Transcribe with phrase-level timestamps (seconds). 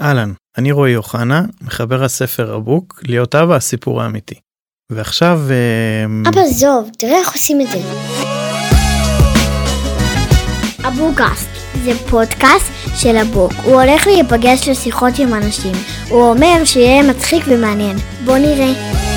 [0.00, 4.34] אהלן, אני רועי אוחנה, מחבר הספר הבוק, להיות אבא הסיפור האמיתי.
[4.92, 5.40] ועכשיו...
[5.50, 7.78] אה, אבא זוב, תראה איך עושים את זה.
[10.88, 11.48] אבוקאסט
[11.84, 13.52] זה פודקאסט של הבוק.
[13.64, 15.72] הוא הולך להיפגש לשיחות עם אנשים.
[16.08, 17.96] הוא אומר שיהיה מצחיק ומעניין.
[18.24, 19.07] בוא נראה.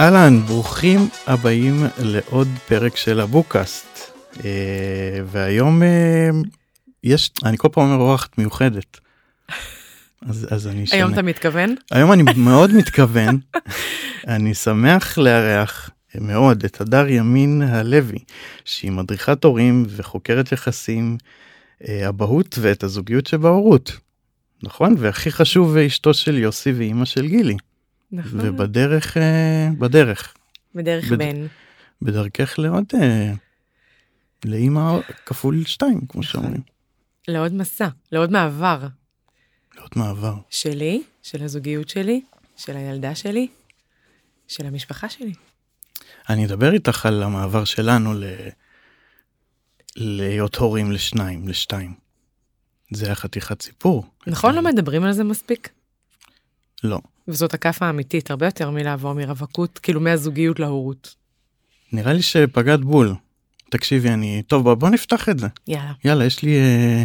[0.00, 3.98] אהלן, ברוכים הבאים לעוד פרק של הבוקאסט.
[4.44, 6.30] אה, והיום אה,
[7.04, 9.00] יש, אני כל פעם אומר אורחת מיוחדת.
[10.28, 10.98] אז, אז אני שנה.
[10.98, 11.74] היום אתה מתכוון?
[11.90, 13.38] היום אני מאוד מתכוון.
[14.26, 18.18] אני שמח לארח מאוד את הדר ימין הלוי,
[18.64, 21.16] שהיא מדריכת הורים וחוקרת יחסים,
[21.88, 23.92] אה, אבהות ואת הזוגיות שבהורות.
[24.62, 24.94] נכון?
[24.98, 27.56] והכי חשוב, אשתו של יוסי ואימא של גילי.
[28.12, 28.40] נכון.
[28.42, 30.34] ובדרך, אה, בדרך.
[30.74, 31.18] בדרך בד...
[31.18, 31.46] בן.
[32.02, 33.32] בדרכך לעוד, אה,
[34.44, 36.22] לאימא כפול שתיים, כמו נכון.
[36.22, 36.60] שאומרים.
[37.28, 38.86] לעוד מסע, לעוד מעבר.
[39.76, 40.34] לעוד מעבר.
[40.50, 42.20] שלי, של הזוגיות שלי,
[42.56, 43.48] של הילדה שלי,
[44.48, 45.32] של המשפחה שלי.
[46.28, 48.24] אני אדבר איתך על המעבר שלנו ל...
[49.96, 51.94] להיות הורים לשניים, לשתיים.
[52.90, 54.06] זה היה חתיכת סיפור.
[54.26, 55.68] נכון, לא מדברים על זה מספיק?
[56.84, 57.00] לא.
[57.28, 61.14] וזאת הכאפה האמיתית, הרבה יותר מלעבור מרווקות, כאילו מהזוגיות להורות.
[61.92, 63.14] נראה לי שפגעת בול.
[63.70, 64.42] תקשיבי, אני...
[64.46, 65.46] טוב, בוא, בוא נפתח את זה.
[65.66, 65.92] יאללה.
[66.04, 67.04] יאללה, יש לי אה,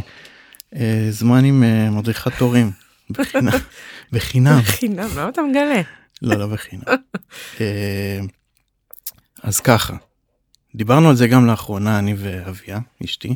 [0.75, 2.71] אה, זמן עם אה, מדריכת תורים.
[3.09, 3.51] בחינם.
[4.11, 4.59] בחינם.
[4.59, 5.81] בחינם, למה אתה מגלה?
[6.21, 6.83] לא, לא בחינם.
[7.61, 8.19] אה,
[9.43, 9.95] אז ככה,
[10.75, 13.35] דיברנו על זה גם לאחרונה, אני ואביה, אשתי,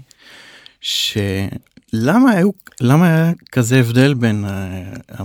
[0.81, 2.49] שלמה היו,
[2.81, 5.21] למה היה כזה הבדל בין uh,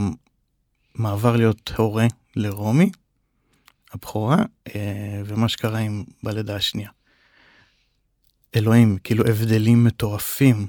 [0.94, 2.90] מעבר להיות הורה לרומי,
[3.92, 4.36] הבכורה,
[4.74, 6.90] אה, ומה שקרה עם בלידה השנייה.
[8.56, 10.66] אלוהים, כאילו הבדלים מטורפים.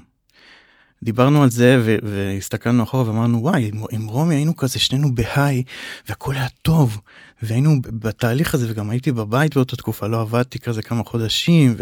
[1.02, 5.62] דיברנו על זה והסתכלנו אחורה ואמרנו וואי עם, עם רומי היינו כזה שנינו בהיי
[6.08, 7.00] והכל היה טוב
[7.42, 11.76] והיינו בתהליך הזה וגם הייתי בבית באותה תקופה לא עבדתי כזה כמה חודשים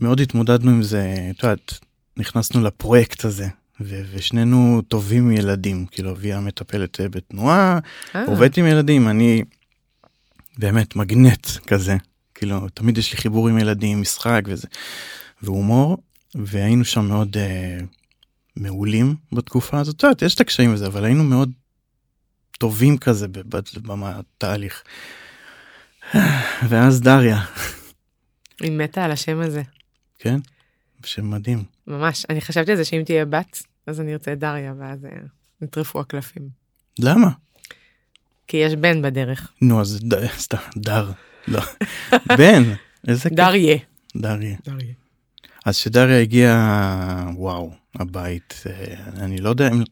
[0.00, 1.78] ומאוד התמודדנו עם זה את יודעת
[2.16, 3.48] נכנסנו לפרויקט הזה
[3.80, 7.78] ו- ושנינו טובים ילדים, כאילו אביה מטפלת אה, בתנועה,
[8.14, 8.24] אה.
[8.24, 9.42] עובדת עם ילדים, אני
[10.58, 11.96] באמת מגנט כזה,
[12.34, 14.68] כאילו תמיד יש לי חיבור עם ילדים, משחק וזה,
[15.42, 15.98] והומור,
[16.34, 17.84] והיינו שם מאוד uh,
[18.56, 21.52] מעולים בתקופה הזאת, את יודעת, יש את הקשיים וזה, אבל היינו מאוד
[22.58, 24.82] טובים כזה בתהליך.
[26.68, 27.44] ואז דריה.
[28.60, 29.62] היא מתה על השם הזה.
[30.18, 30.38] כן?
[31.04, 31.64] שם מדהים.
[31.88, 35.10] ממש, אני חשבתי על זה שאם תהיה בת, אז אני ארצה את דריה, ואז אה,
[35.60, 36.48] נטרפו הקלפים.
[36.98, 37.28] למה?
[38.46, 39.52] כי יש בן בדרך.
[39.62, 40.00] נו, אז
[40.38, 41.10] סתם, דר.
[41.48, 41.60] לא.
[42.38, 42.62] בן,
[43.08, 43.38] איזה כיף.
[43.38, 43.78] דריה.
[44.16, 44.56] דריה.
[45.64, 48.94] אז שדריה הגיעה, וואו, הבית, אה,
[49.24, 49.82] אני לא יודע אם...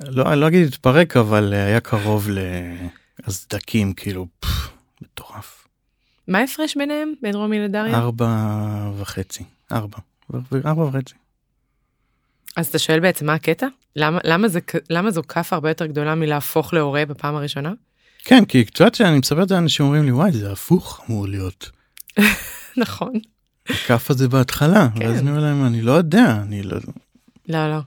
[0.00, 2.28] לא, אני לא אגיד התפרק, אבל היה קרוב
[3.26, 4.26] להסדקים, כאילו,
[5.02, 5.66] מטורף.
[6.28, 7.98] מה ההפרש ביניהם, בין רומי לדריה?
[7.98, 9.44] ארבע וחצי.
[9.72, 9.98] ארבע,
[10.66, 11.14] ארבע וחצי.
[12.56, 13.66] אז אתה שואל בעצם מה הקטע?
[13.96, 17.72] למה, למה, זה, למה זו כאפה הרבה יותר גדולה מלהפוך להורה בפעם הראשונה?
[18.24, 21.70] כן, כי קצת שאני מספר את זה, אנשים אומרים לי, וואי, זה הפוך אמור להיות.
[22.76, 23.12] נכון.
[23.68, 25.06] הכאפה זה בהתחלה, כן.
[25.06, 26.76] ואז אני אומר להם, אני לא יודע, אני לא...
[27.48, 27.78] לא, לא.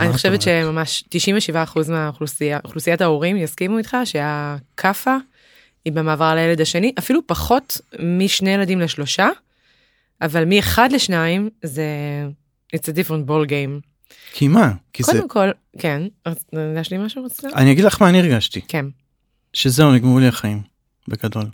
[0.00, 1.04] אני חושבת שממש
[1.54, 5.16] 97% מהאוכלוסייה, אוכלוסיית ההורים יסכימו איתך שהכאפה
[5.84, 9.28] היא במעבר לילד השני, אפילו פחות משני ילדים לשלושה,
[10.22, 11.86] אבל מאחד לשניים זה
[12.76, 13.92] it's a different ball game.
[14.32, 14.72] כי מה?
[14.92, 15.24] כי קודם זה...
[15.28, 16.02] כל, כן,
[16.80, 17.48] יש לי משהו רוצה?
[17.54, 18.60] אני אגיד לך מה אני הרגשתי.
[18.68, 18.86] כן.
[19.52, 20.62] שזהו, נגמרו לי החיים,
[21.08, 21.46] בגדול.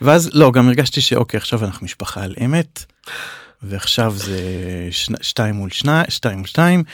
[0.00, 2.84] ואז, לא, גם הרגשתי שאוקיי, עכשיו אנחנו משפחה על אמת,
[3.62, 4.38] ועכשיו זה
[4.90, 5.10] ש...
[5.20, 6.02] שתיים מול שני...
[6.08, 6.84] שתיים מול שתיים,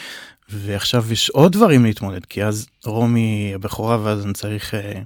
[0.49, 5.03] ועכשיו יש עוד דברים להתמודד, כי אז רומי הבכורה, ואז אני צריך, אה,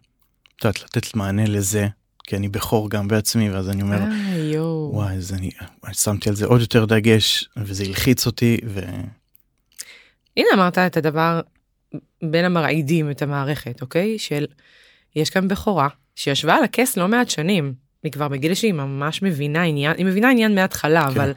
[0.57, 1.89] את יודעת, לתת מענה לזה,
[2.29, 4.61] כי אני בכור גם בעצמי ואז אני אומר אה,
[4.93, 5.51] וואי אז אני,
[5.85, 8.81] אני שמתי על זה עוד יותר דגש וזה הלחיץ אותי ו...
[10.37, 11.41] הנה אמרת את הדבר
[12.23, 14.19] בין המרעידים את המערכת אוקיי?
[14.19, 14.47] של
[15.17, 17.75] יש כאן בכורה שישבה על הכס לא מעט שנים.
[18.03, 21.09] היא כבר בגיל שהיא ממש מבינה עניין היא מבינה עניין מההתחלה כן.
[21.09, 21.33] אבל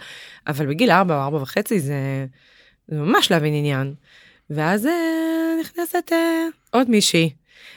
[0.48, 2.26] אבל בגיל 4 או 4 וחצי זה,
[2.88, 3.94] זה ממש להבין עניין.
[4.50, 4.92] ואז אה,
[5.62, 7.30] נכנסת אה, עוד מישהי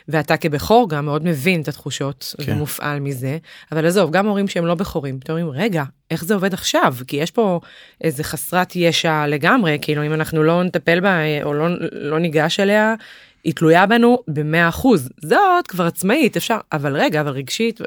[0.09, 2.53] ואתה כבכור גם מאוד מבין את התחושות כן.
[2.53, 3.39] ומופעל מזה,
[3.73, 6.95] אבל עזוב, גם הורים שהם לא בכורים, אתם אומרים, רגע, איך זה עובד עכשיו?
[7.07, 7.61] כי יש פה
[8.01, 12.95] איזה חסרת ישע לגמרי, כאילו אם אנחנו לא נטפל בה או לא, לא ניגש אליה,
[13.45, 15.09] היא תלויה בנו במאה אחוז.
[15.23, 17.81] זאת כבר עצמאית, אפשר, אבל רגע, אבל רגשית.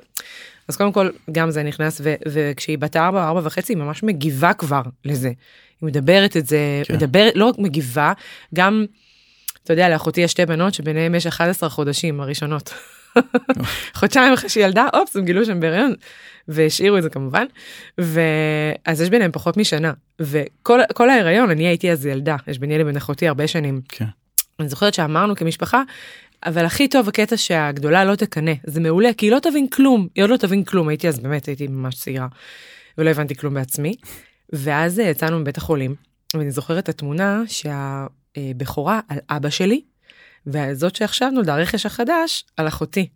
[0.68, 4.54] אז קודם כל, גם זה נכנס, ו- וכשהיא בת ארבע, ארבע וחצי, היא ממש מגיבה
[4.54, 5.28] כבר לזה.
[5.81, 6.94] היא מדברת את זה, כן.
[6.94, 8.14] מדברת, לא רק מגיבה,
[8.56, 8.86] גם,
[9.68, 12.74] אתה יודע, לאחותי יש שתי בנות שביניהם יש 11 חודשים הראשונות.
[14.00, 15.94] חודשיים אחרי שהיא ילדה, אופס, הם גילו שהם בהריון,
[16.48, 17.46] והשאירו את זה כמובן,
[17.98, 22.98] ואז יש ביניהם פחות משנה, וכל כל ההיריון, אני הייתי אז ילדה, יש ביני לבין
[22.98, 23.81] אחותי הרבה שנים.
[23.90, 24.06] כן.
[24.60, 25.84] אני זוכרת שאמרנו כמשפחה,
[26.46, 30.24] אבל הכי טוב הקטע שהגדולה לא תקנא, זה מעולה, כי היא לא תבין כלום, היא
[30.24, 32.28] עוד לא תבין כלום, הייתי אז באמת, הייתי ממש צעירה,
[32.98, 33.96] ולא הבנתי כלום בעצמי.
[34.54, 35.96] ואז אה, יצאנו מבית החולים,
[36.34, 37.42] ואני זוכרת את התמונה
[38.38, 39.81] שהבכורה על אבא שלי,
[40.48, 43.07] וזאת שעכשיו נולדה הרכש החדש על אחותי.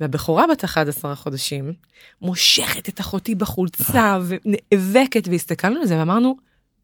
[0.00, 1.72] והבכורה בת 11 חודשים
[2.22, 6.36] מושכת את אחותי בחולצה ונאבקת והסתכלנו על זה ואמרנו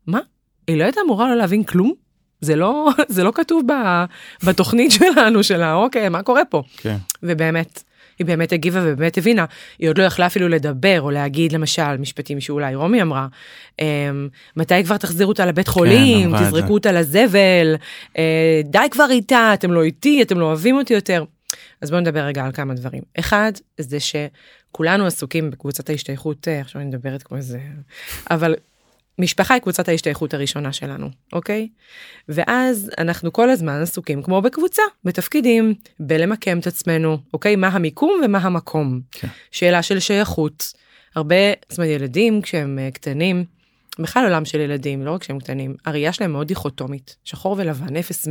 [0.07, 0.21] מה
[0.67, 1.93] היא לא הייתה אמורה לא להבין כלום
[2.41, 3.73] זה לא זה לא כתוב ב,
[4.47, 6.97] בתוכנית שלנו שלה אוקיי מה קורה פה כן.
[7.23, 7.83] ובאמת
[8.19, 9.45] היא באמת הגיבה ובאמת הבינה
[9.79, 13.27] היא עוד לא יכלה אפילו לדבר או להגיד למשל משפטים שאולי רומי אמרה
[13.81, 16.51] אמ, מתי כבר תחזירו אותה לבית חולים אמרה את זה.
[16.51, 17.75] תזרקו אותה לזבל
[18.19, 21.25] אה, די כבר איתה אתם לא איתי אתם לא אוהבים אותי יותר.
[21.81, 23.03] אז בואו נדבר רגע על כמה דברים.
[23.19, 27.59] אחד, זה שכולנו עסוקים בקבוצת ההשתייכות, אה, עכשיו אני מדברת כמו איזה...
[28.31, 28.55] אבל
[29.19, 31.69] משפחה היא קבוצת ההשתייכות הראשונה שלנו, אוקיי?
[32.29, 37.57] ואז אנחנו כל הזמן עסוקים כמו בקבוצה, בתפקידים, בלמקם את עצמנו, אוקיי?
[37.57, 39.01] מה המיקום ומה המקום.
[39.11, 39.29] כן.
[39.51, 40.73] שאלה של שייכות.
[41.15, 41.37] הרבה,
[41.69, 43.45] זאת אומרת, ילדים כשהם אה, קטנים,
[43.99, 48.31] בכלל עולם של ילדים, לא רק כשהם קטנים, הראייה שלהם מאוד דיכוטומית, שחור ולבן, 0-100.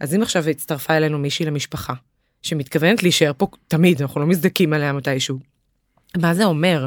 [0.00, 1.94] אז אם עכשיו הצטרפה אלינו מישהי למשפחה,
[2.42, 5.38] שמתכוונת להישאר פה תמיד, אנחנו לא מזדקים עליה מתישהו.
[6.16, 6.86] מה זה אומר?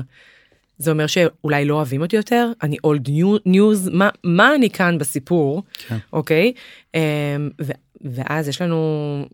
[0.77, 2.51] זה אומר שאולי לא אוהבים אותי יותר?
[2.63, 3.09] אני אולד
[3.45, 3.89] ניוז?
[3.93, 5.63] מה, מה אני כאן בסיפור?
[5.87, 5.97] כן.
[6.13, 6.53] אוקיי?
[6.95, 7.01] אמ,
[7.61, 9.25] ו, ואז יש לנו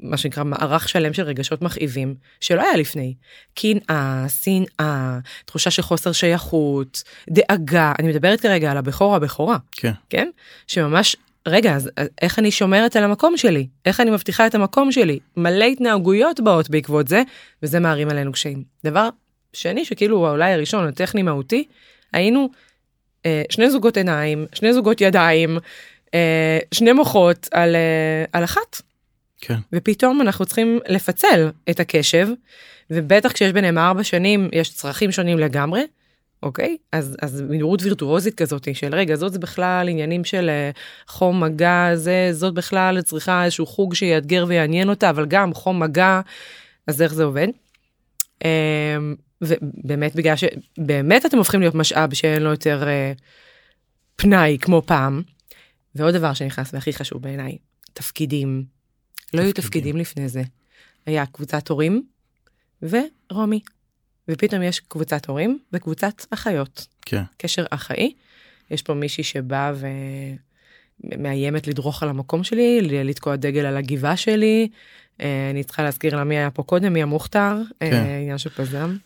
[0.00, 3.14] מה שנקרא מערך שלם של רגשות מכאיבים שלא היה לפני.
[3.54, 9.56] קנאה, שנאה, תחושה של חוסר שייכות, דאגה, אני מדברת כרגע על הבכור או הבכורה.
[9.72, 9.92] כן.
[10.10, 10.28] כן?
[10.66, 11.16] שממש,
[11.48, 11.90] רגע, אז
[12.22, 13.66] איך אני שומרת על המקום שלי?
[13.86, 15.18] איך אני מבטיחה את המקום שלי?
[15.36, 17.22] מלא התנהגויות באות בעקבות זה,
[17.62, 18.62] וזה מערים עלינו קשיים.
[18.84, 19.08] דבר
[19.52, 21.64] שני, שכאילו אולי הראשון, הטכני מהותי,
[22.12, 22.48] היינו
[23.26, 25.58] אה, שני זוגות עיניים, שני זוגות ידיים,
[26.14, 28.82] אה, שני מוחות על, אה, על אחת.
[29.40, 29.58] כן.
[29.72, 32.28] ופתאום אנחנו צריכים לפצל את הקשב,
[32.90, 35.82] ובטח כשיש ביניהם ארבע שנים, יש צרכים שונים לגמרי.
[36.42, 36.76] אוקיי?
[36.92, 40.70] אז, אז מהירות וירטואוזית כזאת של רגע, זאת זה בכלל עניינים של אה,
[41.06, 46.20] חום מגע, זה, זאת בכלל צריכה איזשהו חוג שיאתגר ויעניין אותה, אבל גם חום מגע,
[46.86, 47.48] אז איך זה עובד?
[49.42, 53.12] אמ, ובאמת בגלל שבאמת אתם הופכים להיות משאב שאין לו יותר אה,
[54.16, 55.22] פנאי כמו פעם.
[55.94, 57.58] ועוד דבר שנכנס והכי חשוב בעיניי,
[57.92, 58.64] תפקידים.
[59.34, 59.62] לא היו תפקידים.
[59.62, 60.42] תפקידים לפני זה.
[61.06, 62.02] היה קבוצת הורים
[62.82, 63.60] ורומי.
[64.28, 66.86] ופתאום יש קבוצת הורים וקבוצת אחיות.
[67.02, 67.22] כן.
[67.36, 68.12] קשר אחאי.
[68.70, 69.72] יש פה מישהי שבאה
[71.04, 74.68] ומאיימת לדרוך על המקום שלי, לתקוע דגל על הגבעה שלי.
[75.20, 78.06] אה, אני צריכה להזכיר לה מי היה פה קודם, מי המוכתר, אה, כן.
[78.22, 78.96] עניין של פזם.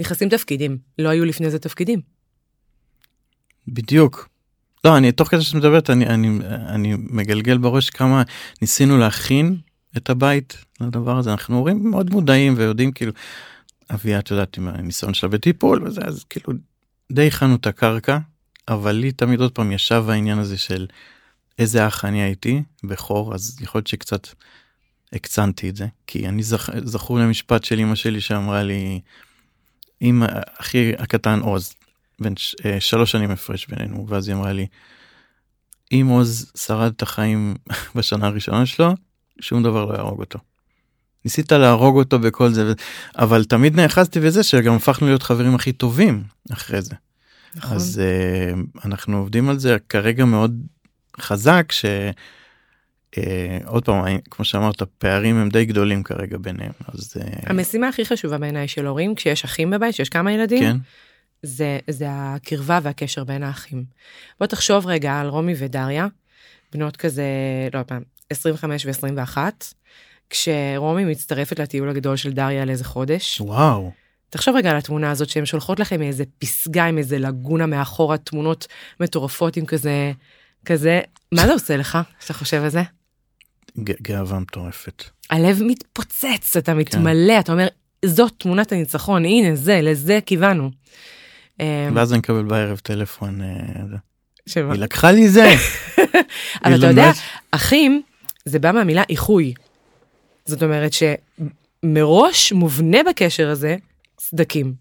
[0.00, 2.00] נכנסים תפקידים, לא היו לפני זה תפקידים.
[3.68, 4.28] בדיוק.
[4.84, 6.38] לא, אני תוך כדי שאת מדברת אני, אני,
[6.68, 8.22] אני מגלגל בראש כמה
[8.60, 9.56] ניסינו להכין
[9.96, 13.12] את הבית לדבר הזה אנחנו הורים מאוד מודעים ויודעים כאילו
[13.90, 16.52] אביה את יודעת עם הניסיון שלה בטיפול וזה אז כאילו
[17.12, 18.18] די הכנו את הקרקע
[18.68, 20.86] אבל לי תמיד עוד פעם ישב העניין הזה של
[21.58, 24.28] איזה אח אני הייתי בכור אז יכול להיות שקצת
[25.12, 26.70] הקצנתי את זה כי אני זכ...
[26.84, 29.00] זכור למשפט של אמא שלי שאמרה לי
[30.02, 30.22] אם
[30.58, 31.74] אחי הקטן עוז
[32.20, 32.56] בין ש...
[32.64, 34.66] אה, שלוש שנים הפרש בינינו ואז היא אמרה לי
[35.92, 37.56] אם עוז שרד את החיים
[37.94, 38.94] בשנה הראשונה שלו
[39.40, 40.38] שום דבר לא יהרוג אותו.
[41.24, 42.72] ניסית להרוג אותו בכל זה
[43.18, 46.94] אבל תמיד נאחזתי בזה שגם הפכנו להיות חברים הכי טובים אחרי זה
[47.56, 47.76] נכון.
[47.76, 50.60] אז uh, אנחנו עובדים על זה כרגע מאוד
[51.20, 51.84] חזק ש...
[53.16, 53.20] Uh,
[53.66, 58.38] עוד פעם כמו שאמרת פערים הם די גדולים כרגע ביניהם אז uh, המשימה הכי חשובה
[58.38, 60.76] בעיניי של הורים, כשיש אחים בבית, שיש כמה ילדים, כן
[61.42, 63.84] זה, זה הקרבה והקשר בין האחים.
[64.38, 66.06] בוא תחשוב רגע על רומי ודריה,
[66.72, 67.24] בנות כזה,
[67.74, 69.38] לא יודעת, 25 ו-21,
[70.30, 73.40] כשרומי מצטרפת לטיול הגדול של דריה על איזה חודש.
[73.40, 73.90] וואו
[74.30, 78.66] תחשוב רגע על התמונה הזאת שהן שולחות לכם איזה פסגה עם איזה לגונה מאחורה, תמונות
[79.00, 80.12] מטורפות עם כזה,
[80.64, 81.00] כזה,
[81.32, 82.82] מה זה עושה לך שאתה חושב על זה?
[83.78, 85.04] גאווה מטורפת.
[85.30, 87.66] הלב מתפוצץ, אתה מתמלא, אתה אומר,
[88.04, 90.70] זאת תמונת הניצחון, הנה זה, לזה כיוונו.
[91.60, 93.98] אה, ואז אני מקבל בערב טלפון אה.
[94.46, 94.72] שמה?
[94.72, 95.48] היא לקחה לי זה.
[96.64, 97.10] אבל אתה יודע,
[97.50, 98.02] אחים,
[98.44, 99.54] זה בא מהמילה איחוי.
[100.44, 103.76] זאת אומרת שמראש מובנה בקשר הזה
[104.20, 104.74] סדקים.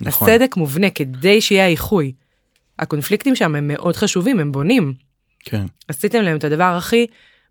[0.00, 0.28] נכון.
[0.28, 2.12] הסדק מובנה כדי שיהיה האיחוי.
[2.78, 4.94] הקונפליקטים שם הם מאוד חשובים, הם בונים.
[5.40, 7.06] כן, עשיתם להם את הדבר הכי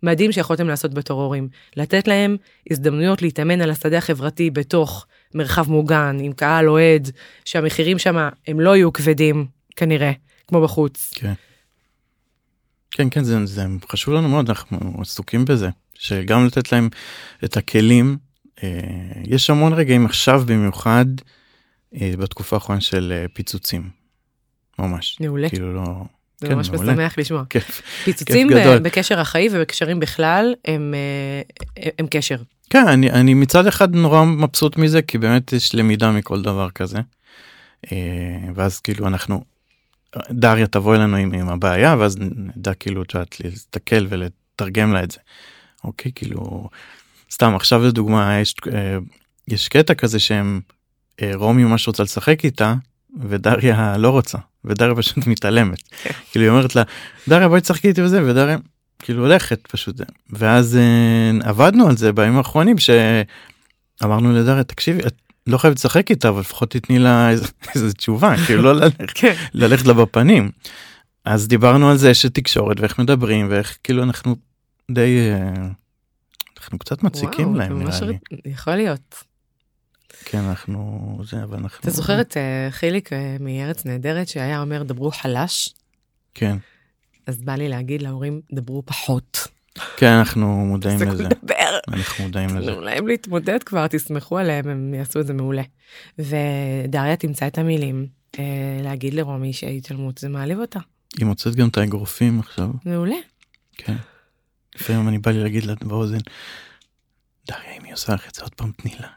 [0.05, 1.49] מדהים שיכולתם לעשות בתור הורים.
[1.75, 2.37] לתת להם
[2.71, 7.11] הזדמנויות להתאמן על השדה החברתי בתוך מרחב מוגן, עם קהל אוהד,
[7.45, 9.45] שהמחירים שם הם לא יהיו כבדים,
[9.75, 10.11] כנראה,
[10.47, 11.13] כמו בחוץ.
[11.15, 11.33] כן.
[12.91, 16.89] כן, כן, זה, זה חשוב לנו מאוד, אנחנו עסוקים בזה, שגם לתת להם
[17.43, 18.17] את הכלים.
[18.63, 18.69] אה,
[19.23, 21.05] יש המון רגעים עכשיו במיוחד
[22.01, 23.89] אה, בתקופה האחרונה של אה, פיצוצים.
[24.79, 25.17] ממש.
[25.21, 25.49] מעולה.
[25.49, 25.83] כאילו לא...
[26.45, 26.93] זה כן, ממש מעולה.
[26.93, 27.43] משמח לשמוע.
[27.49, 27.81] כיף.
[28.03, 28.79] פיצוצים כיף גדול.
[28.79, 30.93] בקשר החיים ובקשרים בכלל הם,
[31.77, 32.35] אה, הם קשר.
[32.69, 36.97] כן, אני, אני מצד אחד נורא מבסוט מזה, כי באמת יש למידה מכל דבר כזה.
[37.91, 37.97] אה,
[38.55, 39.43] ואז כאילו אנחנו,
[40.31, 45.11] דריה תבוא אלינו עם, עם הבעיה, ואז נדע כאילו, את יודעת, להסתכל ולתרגם לה את
[45.11, 45.19] זה.
[45.83, 46.69] אוקיי, כאילו,
[47.31, 48.97] סתם עכשיו לדוגמה, יש, אה,
[49.47, 50.61] יש קטע כזה שהם,
[51.33, 52.73] רומי ממש רוצה לשחק איתה,
[53.19, 55.79] ודריה לא רוצה, ודריה פשוט מתעלמת.
[56.31, 56.83] כאילו היא אומרת לה,
[57.27, 58.57] דריה בואי תשחקי איתי וזה, ודריה
[58.99, 60.01] כאילו הולכת פשוט.
[60.29, 65.15] ואז אה, עבדנו על זה בימים האחרונים שאמרנו לדריה, תקשיבי, את
[65.47, 69.33] לא חייבת לשחק איתה, אבל לפחות תתני לה איזה, איזה תשובה, כאילו לא ללכת, כן.
[69.53, 70.51] ללכת לה בפנים.
[71.25, 74.35] אז דיברנו על זה שתקשורת ואיך מדברים ואיך כאילו אנחנו
[74.91, 75.67] די, אה,
[76.57, 78.13] אנחנו קצת מציקים וואו, להם ממש נראה לי.
[78.13, 79.23] ר- יכול להיות.
[80.25, 81.79] כן, אנחנו, זה, אבל אנחנו...
[81.79, 85.69] אתה זוכר את אה, חיליק אה, מארץ נהדרת שהיה אומר דברו חלש?
[86.33, 86.57] כן,
[87.27, 89.47] אז בא לי להגיד להורים דברו פחות.
[89.97, 91.79] כן, אנחנו מודעים לזה, לדבר.
[91.87, 92.71] אנחנו מודעים לזה.
[92.71, 95.61] תנו להם להתמודד כבר, תסמכו עליהם, הם יעשו את זה מעולה.
[96.19, 98.07] ודריה תמצא את המילים
[98.39, 98.43] אה,
[98.83, 100.79] להגיד לרומי שההתעלמות זה מעליב אותה.
[101.17, 103.15] היא מוצאת גם את האגרופים עכשיו, מעולה.
[103.77, 103.95] כן.
[104.75, 106.17] לפעמים אני בא לי להגיד לה באוזן,
[107.47, 109.07] דריה, אם היא עושה לך את זה עוד פעם, תני לה,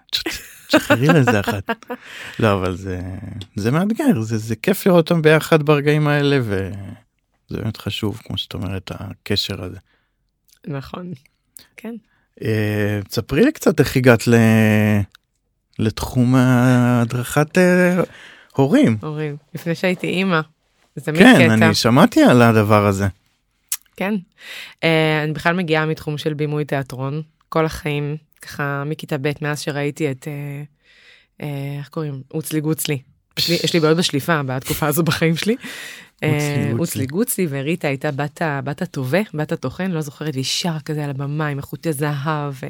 [0.69, 1.71] תשחררי לה איזה אחת.
[2.41, 3.01] לא, אבל זה,
[3.57, 6.71] זה מאתגר, זה, זה כיף לראות אותם ביחד ברגעים האלה, וזה
[7.51, 9.79] באמת חשוב, כמו שאת אומרת, הקשר הזה.
[10.67, 11.13] נכון.
[11.77, 11.95] כן.
[12.43, 14.35] אה, תספרי לי קצת איך הגעת ל...
[15.79, 18.03] לתחום הדרכת אה,
[18.57, 18.97] הורים.
[19.03, 20.41] הורים, לפני שהייתי אימא.
[20.97, 21.55] זה כן, קטע.
[21.55, 23.07] אני שמעתי על הדבר הזה.
[23.97, 24.15] כן.
[24.85, 30.11] אה, אני בכלל מגיעה מתחום של בימוי תיאטרון, כל החיים, ככה מכיתה ב', מאז שראיתי
[30.11, 30.63] את, אה,
[31.43, 32.23] אה, איך קוראים?
[32.35, 32.99] אוצלי גוצלי.
[33.39, 35.57] יש לי, יש לי בעיות בשליפה בתקופה הזו בחיים שלי.
[36.23, 36.73] אה.
[36.79, 41.11] אוצלי גוצלי וריטה הייתה בת, בת הטובה, בת הטוחן, לא זוכרת, והיא שרה כזה על
[41.11, 42.53] הבמה עם חוטי זהב.
[42.53, 42.67] ו-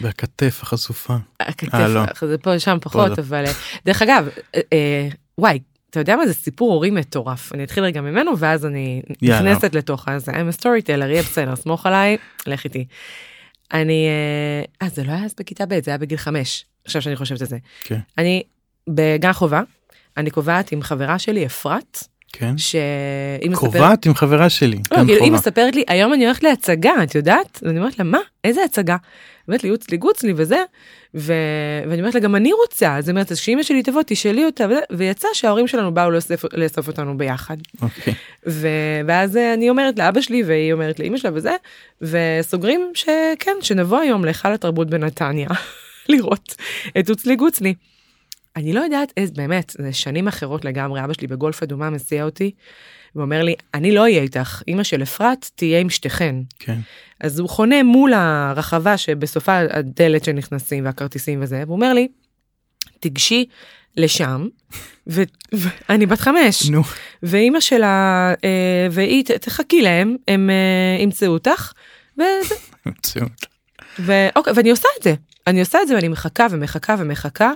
[0.00, 1.16] והכתף החשופה.
[1.40, 2.02] הכתף, אה, לא.
[2.20, 3.14] זה פה שם פחות, לא.
[3.18, 3.52] אבל אה,
[3.84, 5.58] דרך אגב, אה, אה, וואי,
[5.90, 7.52] אתה יודע מה זה סיפור הורים מטורף.
[7.52, 9.02] אני אתחיל רגע ממנו ואז אני.
[9.22, 10.32] נכנסת לתוך הזה.
[10.32, 12.84] I'm a storyteller, יהיה בסדר, סמוך עליי, לך איתי.
[13.72, 17.16] אני, אה, אה, זה לא היה אז בכיתה ב', זה היה בגיל חמש, עכשיו שאני
[17.16, 17.58] חושבת על זה.
[17.82, 17.98] כן.
[18.18, 18.42] אני
[18.88, 19.62] בגן חובה,
[20.16, 21.98] אני קובעת עם חברה שלי, אפרת,
[22.32, 22.58] כן.
[22.58, 23.72] שהיא מספרת...
[23.72, 24.78] קובעת עם חברה שלי.
[24.90, 25.32] לא, כאילו היא.
[25.32, 27.60] מספרת לי, היום אני הולכת להצגה, את יודעת?
[27.62, 28.18] ואני אומרת לה, מה?
[28.44, 28.96] איזה הצגה?
[29.48, 30.62] אומרת לי, יוצלי גוצלי וזה,
[31.14, 31.32] ו...
[31.88, 32.96] ואני אומרת לה, גם אני רוצה.
[32.96, 36.44] אז היא אומרת, אז שאמא שלי תבוא, תשאלי אותה, וזה, ויצא שההורים שלנו באו לאסוף,
[36.54, 37.56] לאסוף אותנו ביחד.
[37.82, 38.14] אוקיי.
[38.46, 38.68] ו...
[39.06, 41.56] ואז אה, אני אומרת לאבא שלי, והיא אומרת לאמא שלה וזה,
[42.02, 45.48] וסוגרים שכן, שנבוא היום להיכל התרבות בנתניה,
[46.08, 46.54] לראות
[46.98, 47.74] את יוצלי גוצלי.
[48.56, 52.50] אני לא יודעת איזה, באמת, זה שנים אחרות לגמרי, אבא שלי בגולף אדומה מסיע אותי,
[53.14, 56.36] ואומר לי, אני לא אהיה איתך, אמא של אפרת תהיה עם שתיכן.
[56.58, 56.78] כן.
[57.20, 62.08] אז הוא חונה מול הרחבה שבסופה הדלת שנכנסים והכרטיסים וזה, והוא אומר לי,
[63.00, 63.46] תיגשי
[63.96, 64.48] לשם,
[65.06, 66.82] ואני בת חמש, נו.
[67.22, 71.72] ואימא שלה, אה, והיא, תחכי להם, הם אה, ימצאו אותך,
[72.14, 72.54] וזה,
[72.86, 73.46] מציאות.
[73.98, 75.14] ואוקיי, ואני עושה את זה,
[75.46, 77.52] אני עושה את זה ואני מחכה ומחכה ומחכה,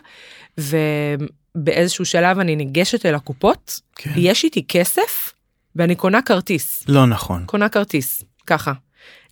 [0.58, 4.12] ובאיזשהו שלב אני ניגשת אל הקופות, כן.
[4.16, 5.32] יש איתי כסף,
[5.76, 6.84] ואני קונה כרטיס.
[6.88, 7.44] לא נכון.
[7.46, 8.72] קונה כרטיס, ככה.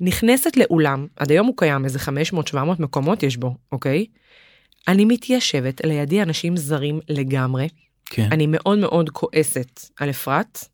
[0.00, 4.06] נכנסת לאולם, עד היום הוא קיים, איזה 500-700 מקומות יש בו, אוקיי?
[4.88, 7.68] אני מתיישבת, לידי אנשים זרים לגמרי.
[8.06, 8.28] כן.
[8.32, 10.64] אני מאוד מאוד כועסת על אפרת,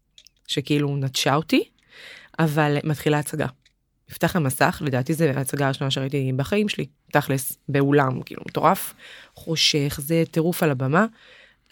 [0.47, 1.65] שכאילו נטשה אותי,
[2.39, 3.47] אבל מתחילה הצגה.
[4.11, 8.95] נפתח המסך, לדעתי זו ההצגה הראשונה שראיתי בחיים שלי, תכלס, באולם, כאילו מטורף,
[9.35, 11.07] חושך, זה טירוף על הבמה.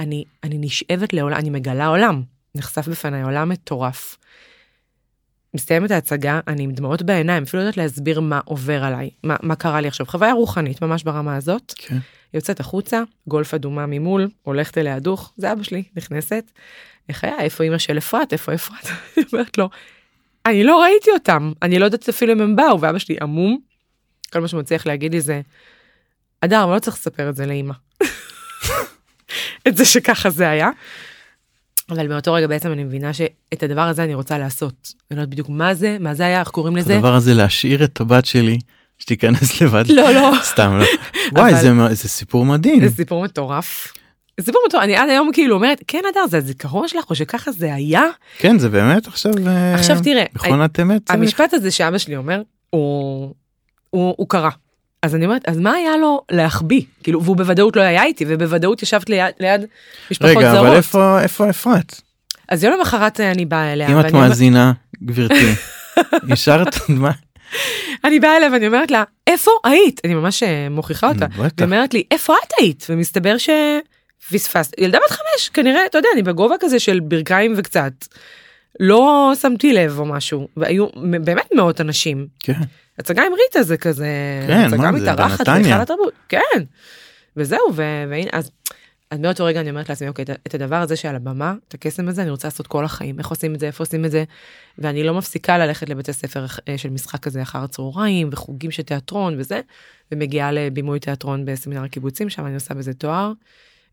[0.00, 2.22] אני, אני נשאבת לעולם, אני מגלה עולם,
[2.54, 4.16] נחשף בפניי עולם מטורף.
[5.54, 9.56] מסתיימת ההצגה, אני עם דמעות בעיניים, אפילו לא יודעת להסביר מה עובר עליי, מה, מה
[9.56, 10.06] קרה לי עכשיו.
[10.06, 11.74] חוויה רוחנית, ממש ברמה הזאת.
[11.76, 11.98] כן.
[12.34, 16.50] יוצאת החוצה, גולף אדומה ממול, הולכת אליה דוך, זה אבא שלי, נכנסת.
[17.08, 17.40] איך היה?
[17.40, 18.32] איפה אמא של אפרת?
[18.32, 18.86] איפה אפרת?
[19.16, 19.68] אני אומרת לו,
[20.46, 23.58] אני לא ראיתי אותם, אני לא יודעת אפילו אם הם באו, ואבא שלי עמום.
[24.32, 25.40] כל מה שהוא מצליח להגיד לי זה,
[26.40, 27.74] אדר, אבל לא צריך לספר את זה לאמא.
[29.68, 30.70] את זה שככה זה היה.
[31.90, 34.92] אבל מאותו רגע בעצם אני מבינה שאת הדבר הזה אני רוצה לעשות.
[35.10, 36.94] אני לא יודעת בדיוק מה זה, מה זה היה, איך קוראים לזה.
[36.94, 38.58] הדבר הזה להשאיר את הבת שלי
[38.98, 39.84] שתיכנס לבד.
[39.88, 40.32] לא, לא.
[40.42, 40.86] סתם לא.
[41.32, 42.88] וואי, זה זה סיפור מדהים.
[42.88, 43.92] זה סיפור מטורף.
[44.40, 47.52] זה סיפור מטורף, אני עד היום כאילו אומרת, כן אדר, זה הזיכרון שלך, או שככה
[47.52, 48.04] זה היה?
[48.38, 49.32] כן, זה באמת עכשיו...
[49.46, 51.10] אה, עכשיו תראה, מכונת אמת.
[51.10, 53.34] המשפט הזה שאבא שלי אומר, הוא,
[53.90, 54.50] הוא, הוא קרה.
[55.02, 56.82] אז אני אומרת, אז מה היה לו להחביא?
[57.02, 59.64] כאילו, והוא בוודאות לא היה איתי, ובוודאות ישבת ליד, ליד
[60.10, 60.66] משפחות רגע, זרות.
[60.66, 62.00] אבל איפה איפה אפרת?
[62.48, 64.72] אז יום למחרת אה, אני באה אליה, אם את ואני אומר- מאזינה,
[65.04, 65.52] גברתי,
[66.32, 67.10] השארת מה?
[68.04, 70.00] אני באה אליה ואני אומרת לה, איפה היית?
[70.04, 71.26] אני ממש אה, מוכיחה אותה.
[71.36, 72.86] והיא אומרת לי, איפה את היית?
[72.90, 73.38] ומסתבר
[74.28, 74.74] שפספסת.
[74.78, 77.92] ילדה בת חמש, כנראה, אתה יודע, אני בגובה כזה של ברכיים וקצת.
[78.80, 80.86] לא שמתי לב או משהו, והיו
[81.24, 82.26] באמת מאות אנשים.
[82.40, 82.60] כן.
[82.98, 84.06] הצגה עם ריטה זה כזה,
[84.46, 85.48] כן, הצגה מה זה, מתארחת.
[85.48, 86.62] בהיכל התרבות, כן.
[87.36, 88.50] וזהו, ו- והנה, אז,
[89.10, 92.08] אז מאותו רגע אני אומרת לעצמי, אוקיי, את, את הדבר הזה שעל הבמה, את הקסם
[92.08, 94.24] הזה, אני רוצה לעשות כל החיים, איך עושים את זה, איפה עושים את זה,
[94.78, 99.34] ואני לא מפסיקה ללכת לבתי ספר אה, של משחק כזה אחר הצהריים, וחוגים של תיאטרון
[99.38, 99.60] וזה,
[100.12, 103.32] ומגיעה לבימוי תיאטרון בסמינר הקיבוצים, שם אני עושה בזה תואר.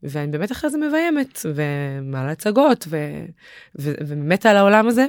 [0.04, 3.26] ואני באמת אחרי זה מביימת, ומעלה הצגות, ו-
[3.80, 5.06] ו- ומתה על העולם הזה.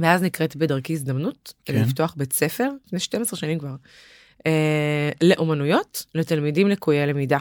[0.00, 1.82] ואז נקראת בדרכי הזדמנות, כן.
[1.82, 3.74] לפתוח בית ספר, לפני 12 שנים כבר,
[4.46, 7.38] אה, לאומנויות לתלמידים לקויי למידה.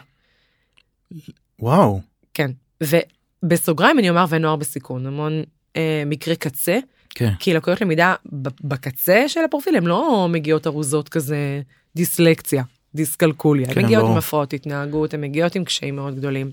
[1.59, 2.01] וואו.
[2.33, 2.51] כן.
[2.83, 5.43] ובסוגריים אני אומר ונוער בסיכון, המון
[5.75, 7.33] אה, מקרי קצה, כן.
[7.39, 8.15] כי לקויות למידה
[8.61, 11.61] בקצה של הפרופיל הן לא מגיעות ארוזות כזה
[11.95, 12.63] דיסלקציה,
[12.95, 14.11] דיסקלקוליה, הן כן, מגיעות ברור.
[14.13, 16.51] עם הפרעות התנהגות, הן מגיעות עם קשיים מאוד גדולים.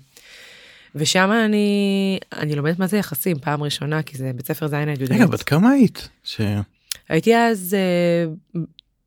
[0.94, 5.00] ושם אני, אני לומדת מה זה יחסים פעם ראשונה, כי זה בית ספר ז' עד
[5.02, 5.12] י"ב.
[5.12, 6.08] רגע, בת כמה היית?
[6.24, 6.40] ש-
[7.08, 8.60] הייתי אז, אה,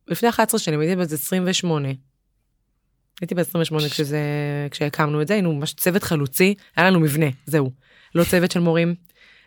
[0.08, 1.88] לפני 11 שנים, הייתי באיזה 28.
[3.20, 4.20] הייתי ב-28 כשזה,
[4.70, 7.70] כשהקמנו את זה, היינו ממש צוות חלוצי, היה לנו מבנה, זהו.
[8.14, 8.94] לא צוות של מורים,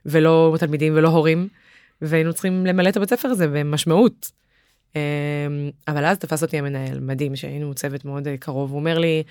[0.06, 1.48] ולא תלמידים ולא הורים,
[2.02, 4.32] והיינו צריכים למלא את הבית ספר הזה במשמעות.
[4.96, 5.02] אה,
[5.88, 9.24] אבל אז תפס אותי המנהל, מדהים, שהיינו צוות מאוד אה, קרוב, הוא אומר לי,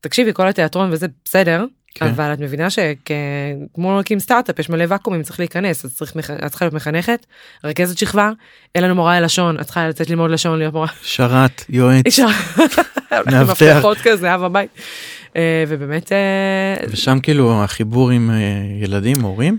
[0.00, 2.06] תקשיבי, כל התיאטרון וזה בסדר, כן.
[2.06, 6.64] אבל את מבינה שכמו להקים סטארט-אפ יש מלא ואקומים צריך להיכנס אז צריך את צריכה
[6.64, 7.26] להיות מחנכת
[7.64, 8.30] רכזת שכבה
[8.74, 10.86] אין לנו מורה ללשון את צריכה לצאת ללמוד לשון להיות מורה.
[11.02, 12.18] שרת, יועץ.
[13.30, 13.62] מאבטח.
[13.62, 14.70] מפתחות כזה אב הבית.
[15.36, 18.30] אה, ובאמת אה, ושם כאילו החיבור עם
[18.80, 19.58] ילדים, הורים?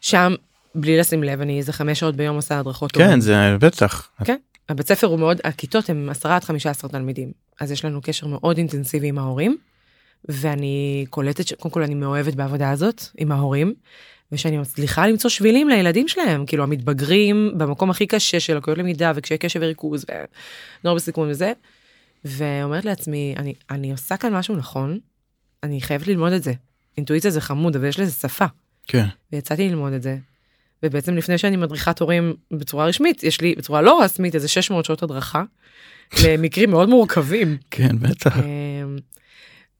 [0.00, 0.34] שם
[0.74, 2.92] בלי לשים לב אני איזה חמש שעות ביום עושה הדרכות.
[2.92, 3.20] כן, הורים.
[3.20, 4.08] זה בטח.
[4.24, 4.36] כן.
[4.68, 8.58] הבית ספר הוא מאוד הכיתות הם 10 עד 15 תלמידים אז יש לנו קשר מאוד
[8.58, 9.58] אינטנסיבי עם ההורים.
[10.24, 13.74] ואני קולטת שקודם כל אני מאוהבת בעבודה הזאת עם ההורים.
[14.32, 19.38] ושאני מצליחה למצוא שבילים לילדים שלהם כאילו המתבגרים במקום הכי קשה של לקויות למידה וקשיי
[19.38, 20.04] קשב וריכוז
[20.82, 21.52] ונוער בסיכון וזה.
[22.24, 24.98] ואומרת לעצמי אני אני עושה כאן משהו נכון
[25.62, 26.52] אני חייבת ללמוד את זה.
[26.96, 28.44] אינטואיציה זה חמוד אבל יש לזה שפה
[28.86, 29.06] כן.
[29.32, 30.18] ויצאתי ללמוד את זה.
[30.82, 35.02] ובעצם לפני שאני מדריכת הורים בצורה רשמית יש לי בצורה לא רשמית איזה 600 שעות
[35.02, 35.42] הדרכה
[36.24, 37.56] למקרים מאוד מורכבים.
[37.70, 38.38] כן, בטח.
[38.38, 38.96] אמ,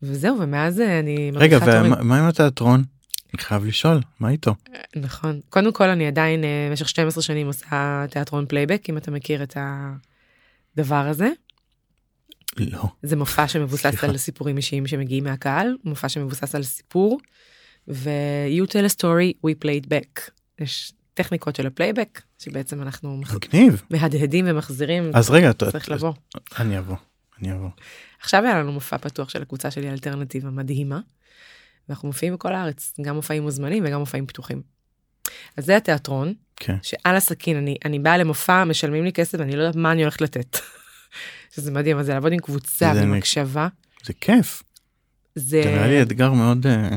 [0.02, 1.58] וזהו ומאז אה, אני רגע.
[1.62, 2.84] ומה מה עם התיאטרון?
[3.34, 4.54] אני חייב לשאול, מה איתו?
[4.96, 9.42] נכון קודם כל אני עדיין אה, במשך 12 שנים עושה תיאטרון פלייבק אם אתה מכיר
[9.42, 9.56] את
[10.76, 11.28] הדבר הזה
[12.58, 12.82] לא.
[13.02, 14.06] זה מופע שמבוסס סליחה.
[14.06, 17.18] על סיפורים אישיים שמגיעים מהקהל מופע שמבוסס על סיפור
[17.88, 18.10] ו-
[18.60, 23.82] you tell a story we play it back יש טכניקות של הפלייבק שבעצם אנחנו מגניב.
[23.90, 26.12] מהדהדים ומחזירים אז רגע, צריך לבוא.
[26.58, 26.96] אני אבוא,
[27.40, 27.68] אני אבוא.
[28.20, 31.00] עכשיו היה לנו מופע פתוח של הקבוצה שלי אלטרנטיבה מדהימה.
[31.88, 34.62] ואנחנו מופיעים בכל הארץ גם מופעים מוזמנים וגם מופעים פתוחים.
[35.56, 36.76] אז זה התיאטרון כן.
[36.82, 40.20] שעל הסכין אני אני באה למופע משלמים לי כסף ואני לא יודעת מה אני הולכת
[40.20, 40.58] לתת.
[41.54, 43.68] שזה מדהים אבל זה לעבוד עם קבוצה ועם הקשבה.
[44.04, 44.62] זה כיף.
[45.34, 46.66] זה זה נראה לי אתגר מאוד...
[46.66, 46.96] אה,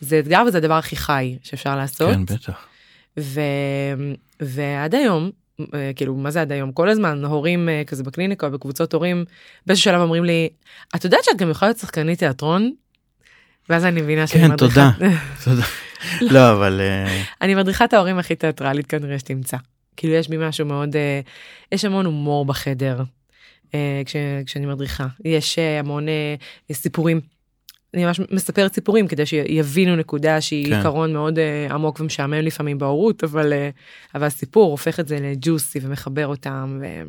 [0.00, 2.14] זה אתגר וזה הדבר הכי חי שאפשר לעשות.
[2.14, 2.66] כן, בטח.
[3.20, 3.40] ו...
[4.40, 5.30] ועד היום,
[5.74, 6.72] אה, כאילו, מה זה עד היום?
[6.72, 9.24] כל הזמן הורים אה, כזה בקליניקה או בקבוצות הורים,
[9.66, 10.48] באיזשהו שלב אומרים לי,
[10.96, 12.72] את יודעת שאת גם יכולה להיות שחקנית תיאטרון?
[13.68, 15.10] ואז אני מבינה שאני כן, מדריכה- תודה.
[15.44, 15.62] תודה.
[16.20, 16.80] לא, אבל...
[16.80, 19.56] אה, אני מדריכת ההורים הכי תיאטרלית כנראה שתמצא.
[19.96, 20.96] כאילו יש בי משהו מאוד,
[21.72, 23.02] יש המון הומור בחדר
[24.04, 25.06] כש, כשאני מדריכה.
[25.24, 26.06] יש המון
[26.72, 27.20] סיפורים.
[27.94, 30.76] אני ממש מספרת סיפורים כדי שיבינו נקודה שהיא כן.
[30.76, 33.70] עיקרון מאוד אה, עמוק ומשעמם לפעמים בהורות, אבל, אה,
[34.14, 36.80] אבל הסיפור הופך את זה לג'וסי ומחבר אותם.
[36.80, 37.02] ו...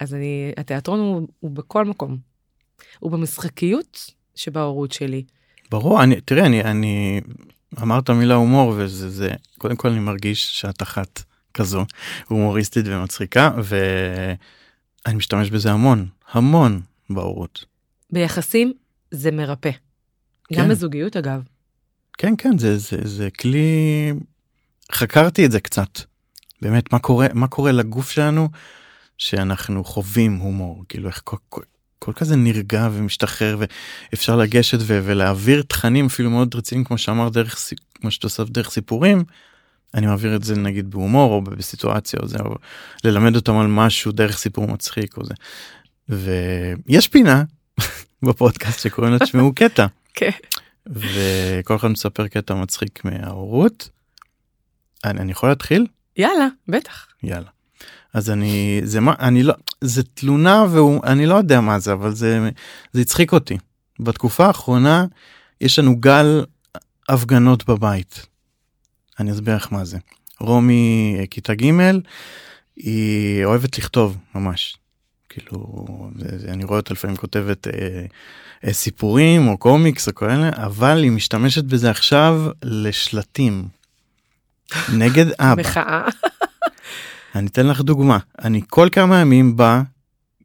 [0.00, 2.16] אז אני, התיאטרון הוא, הוא בכל מקום.
[2.98, 5.24] הוא במשחקיות שבהורות שלי.
[5.70, 7.20] ברור, אני, תראה, אני, אני,
[7.82, 11.22] אמרת מילה הומור וזה, זה, קודם כל אני מרגיש שאת אחת
[11.54, 11.84] כזו,
[12.28, 17.64] הומוריסטית ומצחיקה, ואני משתמש בזה המון, המון בהורות.
[18.10, 18.72] ביחסים
[19.10, 19.70] זה מרפא.
[20.48, 20.56] כן.
[20.56, 21.42] גם בזוגיות אגב.
[22.18, 24.12] כן, כן, זה, זה, זה כלי...
[24.92, 26.00] חקרתי את זה קצת.
[26.62, 28.48] באמת, מה קורה, מה קורה לגוף שלנו
[29.18, 31.62] שאנחנו חווים הומור, כאילו איך כל, כל,
[31.98, 33.58] כל כזה נרגע ומשתחרר
[34.10, 37.58] ואפשר לגשת ו- ולהעביר תכנים אפילו מאוד רציניים כמו שאמר דרך
[37.94, 39.24] כמו שאתה עושה דרך סיפורים.
[39.94, 42.54] אני מעביר את זה נגיד בהומור או בסיטואציה או זה או
[43.04, 45.34] ללמד אותם על משהו דרך סיפור מצחיק או זה.
[46.08, 47.44] ויש פינה
[48.26, 50.30] בפודקאסט שקוראים לה תשמעו קטע כן.
[50.86, 53.88] וכל אחד מספר קטע מצחיק מההורות.
[55.04, 55.86] אני, אני יכול להתחיל?
[56.16, 57.06] יאללה, בטח.
[57.22, 57.48] יאללה.
[58.14, 62.50] אז אני זה מה אני לא זה תלונה ואני לא יודע מה זה אבל זה
[62.92, 63.58] זה הצחיק אותי.
[64.00, 65.06] בתקופה האחרונה
[65.60, 66.44] יש לנו גל
[67.08, 68.26] הפגנות בבית.
[69.20, 69.98] אני אסביר לך מה זה.
[70.40, 71.64] רומי אה, כיתה ג'
[72.76, 74.76] היא אוהבת לכתוב ממש.
[75.36, 76.10] כאילו
[76.48, 77.72] אני רואה אותה לפעמים כותבת אה,
[78.64, 83.68] אה, סיפורים או קומיקס או כאלה אבל היא משתמשת בזה עכשיו לשלטים.
[84.92, 85.60] נגד אבא.
[85.60, 86.08] מחאה.
[87.34, 89.82] אני אתן לך דוגמה אני כל כמה ימים בא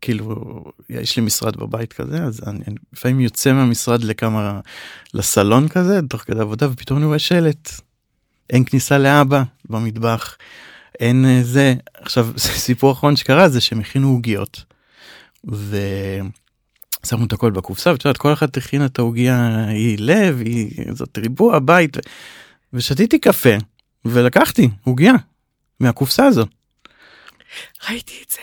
[0.01, 4.60] כאילו יש לי משרד בבית כזה אז אני אני לפעמים יוצא מהמשרד לכמה
[5.13, 7.71] לסלון כזה תוך כדי עבודה ופתאום אני רואה שלט.
[8.49, 10.38] אין כניסה לאבא במטבח
[10.99, 12.27] אין אה, זה עכשיו
[12.67, 14.63] סיפור אחרון שקרה זה שהם הכינו עוגיות.
[15.45, 21.17] ושמו את הכל בקופסה ואת יודעת כל אחת הכינה את העוגיה היא לב היא זאת
[21.17, 21.97] ריבוע בית.
[22.73, 23.56] ושתיתי קפה
[24.06, 25.13] ולקחתי עוגיה
[25.80, 26.47] מהקופסה הזאת.
[27.89, 28.38] ראיתי את זה.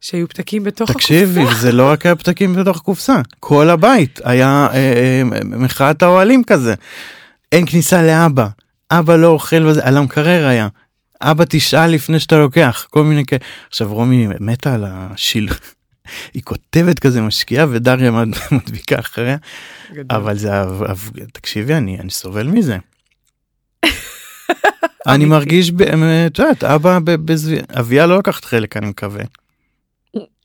[0.00, 1.60] שהיו פתקים בתוך תקשיבי הקופסה.
[1.60, 6.74] זה לא רק היה פתקים בתוך קופסה כל הבית היה אה, אה, מחאת האוהלים כזה.
[7.52, 8.48] אין כניסה לאבא
[8.90, 10.68] אבא לא אוכל וזה על המקרר היה.
[11.20, 13.40] אבא תשאל לפני שאתה לוקח כל מיני כאלה.
[13.68, 15.48] עכשיו רומי מתה על השיל.
[16.34, 19.36] היא כותבת כזה משקיעה ודריה מד- מדביקה אחריה
[19.92, 20.04] גדול.
[20.10, 20.50] אבל זה
[21.32, 22.78] תקשיבי אני אני סובל מזה.
[25.06, 25.70] אני מרגיש
[26.26, 26.98] את יודעת אבא
[27.80, 29.24] אביה לא לקחת חלק אני מקווה.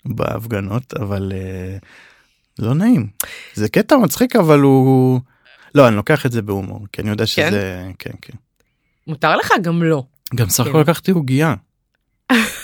[0.05, 1.77] בהפגנות אבל אה,
[2.59, 3.07] לא נעים
[3.53, 5.19] זה קטע מצחיק אבל הוא
[5.75, 8.33] לא אני לוקח את זה בהומור כי אני יודע שזה כן כן
[9.07, 10.03] מותר לך גם לא.
[10.35, 10.69] גם סך כן.
[10.69, 11.55] הכל לקחתי עוגיה.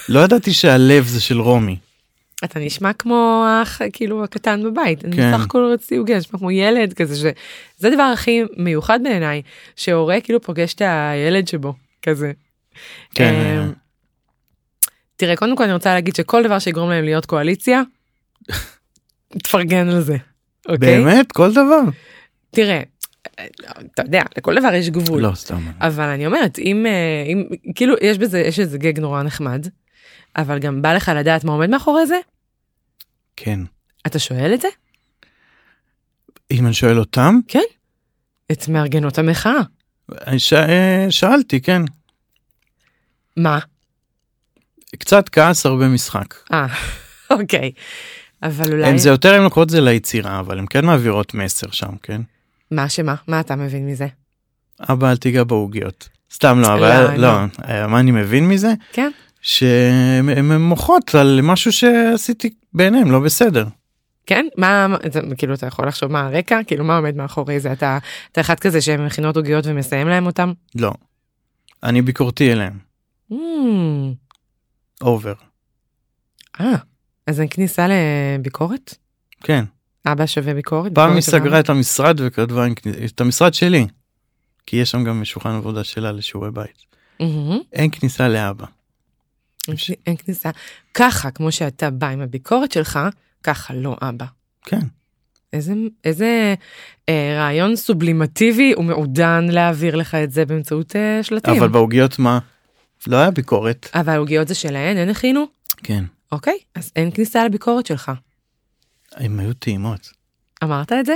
[0.09, 1.77] לא ידעתי שהלב זה של רומי
[2.45, 5.05] אתה נשמע כמו האח כאילו הקטן בבית.
[5.05, 5.31] אני כן.
[5.33, 9.41] בסך הכל רציתי עוגה, נשמע כמו ילד כזה שזה הדבר הכי מיוחד בעיניי
[9.75, 12.31] שהורה כאילו פוגש את הילד שבו כזה.
[13.15, 13.33] כן.
[13.33, 13.73] אמ,
[15.15, 17.81] תראה קודם כל אני רוצה להגיד שכל דבר שיגרום להם להיות קואליציה.
[19.43, 20.17] תפרגן על זה.
[20.69, 21.03] אוקיי?
[21.03, 21.81] באמת כל דבר
[22.51, 22.81] תראה.
[23.93, 25.21] אתה יודע לכל דבר יש גבול.
[25.21, 27.43] לא סתם אבל אני אומרת אם אה, אם
[27.75, 29.67] כאילו יש בזה יש איזה גג נורא נחמד.
[30.37, 32.19] אבל גם בא לך לדעת מה עומד מאחורי זה
[33.37, 33.59] כן.
[34.07, 34.67] אתה שואל את זה?
[36.51, 37.39] אם אני שואל אותם?
[38.51, 39.61] את מארגנות המחאה.
[40.37, 40.53] ש...
[40.53, 41.81] אה, שאלתי כן.
[43.37, 43.59] מה?
[44.99, 46.33] קצת כעס הרבה משחק.
[46.53, 46.65] אה
[47.39, 47.71] אוקיי.
[48.43, 51.97] אבל אולי הם זה יותר הם לוקחות זה ליצירה אבל הם כן מעבירות מסר שם
[52.03, 52.21] כן?
[52.71, 53.15] מה שמה?
[53.27, 54.07] מה אתה מבין מזה?
[54.79, 56.09] אבא אל תיגע בעוגיות.
[56.33, 57.21] סתם לא לא, אבל לא.
[57.21, 58.73] לא אה, מה אני מבין מזה?
[58.91, 59.11] כן.
[59.41, 63.65] שהן הן מוחות על משהו שעשיתי בעיניהם לא בסדר.
[64.25, 67.97] כן מה אתה, כאילו אתה יכול לחשוב מה הרקע כאילו מה עומד מאחורי זה אתה
[68.31, 70.53] אתה אחד כזה שהם מכינות עוגיות ומסיים להם אותם.
[70.75, 70.93] לא.
[71.83, 72.73] אני ביקורתי אליהם
[73.31, 73.35] Mm,
[75.01, 75.33] אובר
[76.59, 76.75] אה
[77.27, 78.95] אז אין כניסה לביקורת
[79.43, 79.65] כן
[80.07, 80.91] אבא שווה ביקורת.
[80.95, 81.21] פעם היא?
[81.21, 82.65] סגרה את המשרד וכתבה
[83.05, 83.87] את המשרד שלי.
[84.65, 86.85] כי יש שם גם שולחן עבודה שלה לשיעורי בית.
[87.19, 87.59] מהמם.
[87.73, 88.65] אין כניסה לאבא.
[89.67, 90.49] אין כני- אין כניסה.
[90.93, 92.99] ככה כמו שאתה בא עם הביקורת שלך
[93.43, 94.25] ככה לא אבא.
[94.63, 94.79] כן.
[95.53, 95.73] איזה
[96.03, 96.55] איזה
[97.09, 101.53] אה, רעיון סובלימטיבי ומעודן להעביר לך את זה באמצעות אה, שלטים.
[101.53, 102.39] אבל בעוגיות מה?
[103.07, 103.89] לא היה ביקורת.
[103.93, 105.45] אבל העוגיות זה שלהן הן הכינו
[105.83, 106.03] כן.
[106.31, 108.11] אוקיי אז אין כניסה לביקורת שלך.
[109.15, 110.09] הם היו טעימות.
[110.63, 111.15] אמרת את זה?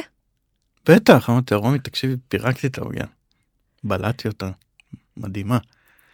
[0.90, 3.06] בטח אמרתי רומי תקשיבי פירקתי את העוגיה.
[3.84, 4.50] בלעתי אותה.
[5.18, 5.58] מדהימה.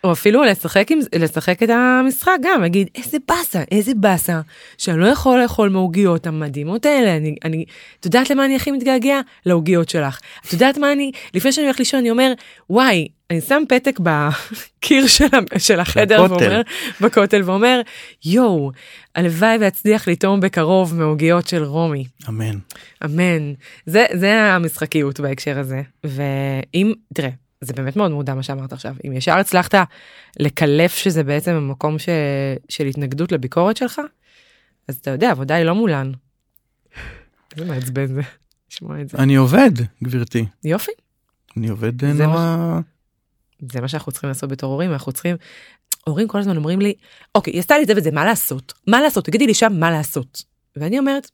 [0.05, 4.41] או אפילו לשחק עם לשחק את המשחק גם להגיד איזה באסה איזה באסה
[4.77, 7.65] שאני לא יכול לאכול מהעוגיות המדהימות האלה אני אני
[7.99, 11.79] את יודעת למה אני הכי מתגעגע לעוגיות שלך את יודעת מה אני לפני שאני הולך
[11.79, 12.33] לישון אני אומר
[12.69, 15.25] וואי אני שם פתק בקיר של,
[15.57, 16.43] של החדר בכותל.
[16.43, 16.61] ואומר
[17.01, 17.81] בכותל ואומר
[18.25, 18.71] יואו
[19.15, 22.57] הלוואי ואצליח לטעום בקרוב מעוגיות של רומי אמן.
[23.05, 23.53] אמן
[23.85, 27.29] זה זה המשחקיות בהקשר הזה ואם תראה
[27.65, 28.95] זה באמת מאוד מודע מה שאמרת עכשיו.
[29.07, 29.75] אם ישר הצלחת
[30.39, 32.09] לקלף שזה בעצם המקום ש...
[32.69, 34.01] של התנגדות לביקורת שלך,
[34.87, 36.11] אז אתה יודע, עבודה היא לא מולן.
[37.57, 38.21] איזה מעצבן זה,
[38.71, 39.17] לשמוע את זה.
[39.17, 39.71] אני עובד,
[40.03, 40.45] גברתי.
[40.63, 40.91] יופי,
[41.57, 42.79] אני עובד אה, זה נורא...
[43.71, 45.35] זה מה שאנחנו צריכים לעשות בתור הורים, אנחנו צריכים...
[46.05, 46.93] הורים כל הזמן אומרים לי,
[47.35, 48.73] אוקיי, היא עשתה לי את זה וזה, מה לעשות?
[48.87, 49.25] מה לעשות?
[49.25, 50.43] תגידי לי שם מה לעשות.
[50.75, 51.31] ואני אומרת,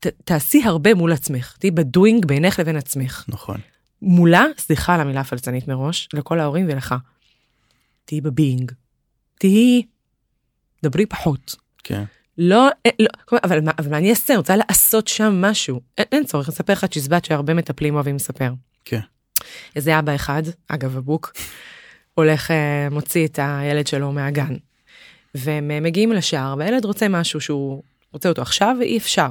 [0.00, 3.24] ת, תעשי הרבה מול עצמך, תהיי בדואינג בינך לבין עצמך.
[3.28, 3.60] נכון.
[4.06, 6.94] מולה, סליחה על המילה הפלצנית מראש, לכל ההורים ולך.
[8.04, 8.72] תהיי בביינג.
[9.38, 9.82] תהיי,
[10.82, 11.56] דברי פחות.
[11.84, 12.04] כן.
[12.38, 14.32] לא, אה, לא אבל, מה, אבל מה אני אעשה?
[14.32, 15.80] אני רוצה לעשות שם משהו.
[15.98, 18.52] אין, אין צורך לספר לך צ'יזבט שהרבה מטפלים אוהבים לספר.
[18.84, 19.00] כן.
[19.76, 21.32] איזה אבא אחד, אגב הבוק,
[22.14, 24.56] הולך, אה, מוציא את הילד שלו מהגן.
[25.34, 29.28] והם אה, מגיעים לשער, והילד רוצה משהו שהוא רוצה אותו עכשיו ואי אפשר.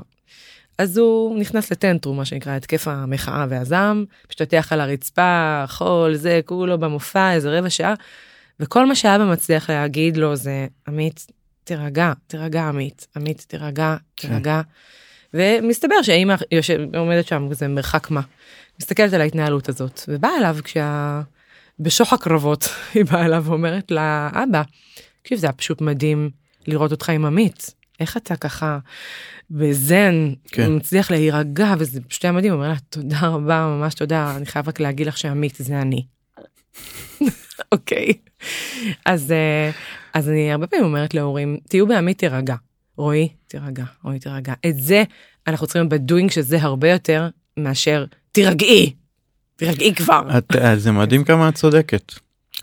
[0.77, 6.77] אז הוא נכנס לטנטרום, מה שנקרא, התקף המחאה והזעם, משתטח על הרצפה, חול, זה, כולו
[6.77, 7.93] במופע, איזה רבע שעה,
[8.59, 11.27] וכל מה שאבא מצליח להגיד לו זה, עמית,
[11.63, 14.27] תירגע, תירגע עמית, עמית, תירגע, כן.
[14.27, 14.61] תירגע.
[15.33, 18.21] ומסתבר שהאימא יושב, עומדת שם, זה מרחק מה.
[18.79, 21.21] מסתכלת על ההתנהלות הזאת, ובאה אליו כשה...
[21.79, 24.61] בשוך הקרבות, היא באה אליו ואומרת לאבא,
[25.21, 26.29] תקשיב, זה היה פשוט מדהים
[26.67, 27.73] לראות אותך עם עמית.
[27.99, 28.79] איך אתה ככה
[29.49, 30.75] בזן, כן.
[30.75, 32.53] מצליח להירגע, וזה פשוט היה מדהים.
[32.53, 36.05] הוא אומר לה, תודה רבה, ממש תודה, אני חייב רק להגיד לך שעמית זה אני.
[37.71, 38.13] אוקיי.
[39.05, 39.71] אז, אה,
[40.13, 42.55] אז אני הרבה פעמים אומרת להורים, תהיו בעמית תירגע.
[42.97, 44.53] רועי, תירגע, רועי, תירגע.
[44.67, 45.03] את זה
[45.47, 48.93] אנחנו צריכים בדואינג שזה הרבה יותר מאשר תירגעי.
[49.55, 50.37] תירגעי כבר.
[50.37, 52.13] את, אה, זה מדהים כמה את צודקת.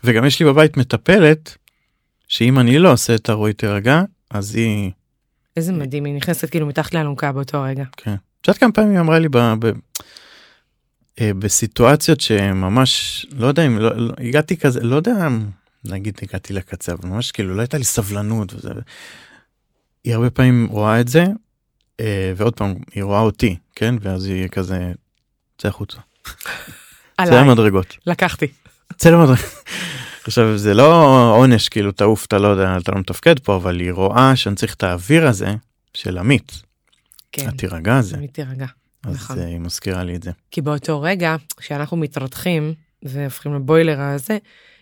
[0.03, 1.57] וגם יש לי בבית מטפלת,
[2.27, 4.91] שאם אני לא עושה את הרועי תירגע, אז היא...
[5.57, 7.83] איזה מדהים, היא נכנסת כאילו מתחת לאלונקה באותו רגע.
[7.97, 8.15] כן.
[8.41, 9.71] את יודעת כמה פעמים היא אמרה לי ב, ב,
[11.21, 15.27] אה, בסיטואציות שממש, לא יודע אם, לא, לא, הגעתי כזה, לא יודע,
[15.85, 18.69] נגיד הגעתי לקצה, אבל ממש כאילו לא הייתה לי סבלנות וזה.
[20.03, 21.25] היא הרבה פעמים רואה את זה,
[21.99, 23.95] אה, ועוד פעם, היא רואה אותי, כן?
[24.01, 24.91] ואז היא כזה,
[25.57, 25.97] צא החוצה.
[26.27, 26.33] צא
[27.17, 27.97] עליי, למדרגות.
[28.05, 28.47] לקחתי.
[28.97, 29.45] צא למדרגות.
[30.27, 30.93] עכשיו זה לא
[31.35, 34.73] עונש כאילו תעוף אתה לא יודע אתה לא מתפקד פה אבל היא רואה שאני צריך
[34.73, 35.53] את האוויר הזה
[35.93, 36.61] של עמית.
[37.31, 38.15] כן, התירגע הזה.
[38.15, 38.65] תמיד תירגע.
[39.03, 39.39] אז נכון.
[39.39, 40.31] אה, היא מזכירה לי את זה.
[40.51, 44.37] כי באותו רגע, כשאנחנו מתרתחים והופכים לבוילר הזה,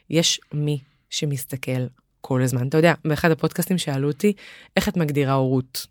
[0.10, 1.86] יש מי שמסתכל
[2.22, 2.68] כל הזמן.
[2.68, 4.34] אתה יודע, באחד הפודקאסטים שאלו אותי,
[4.78, 5.88] איך את מגדירה הורות?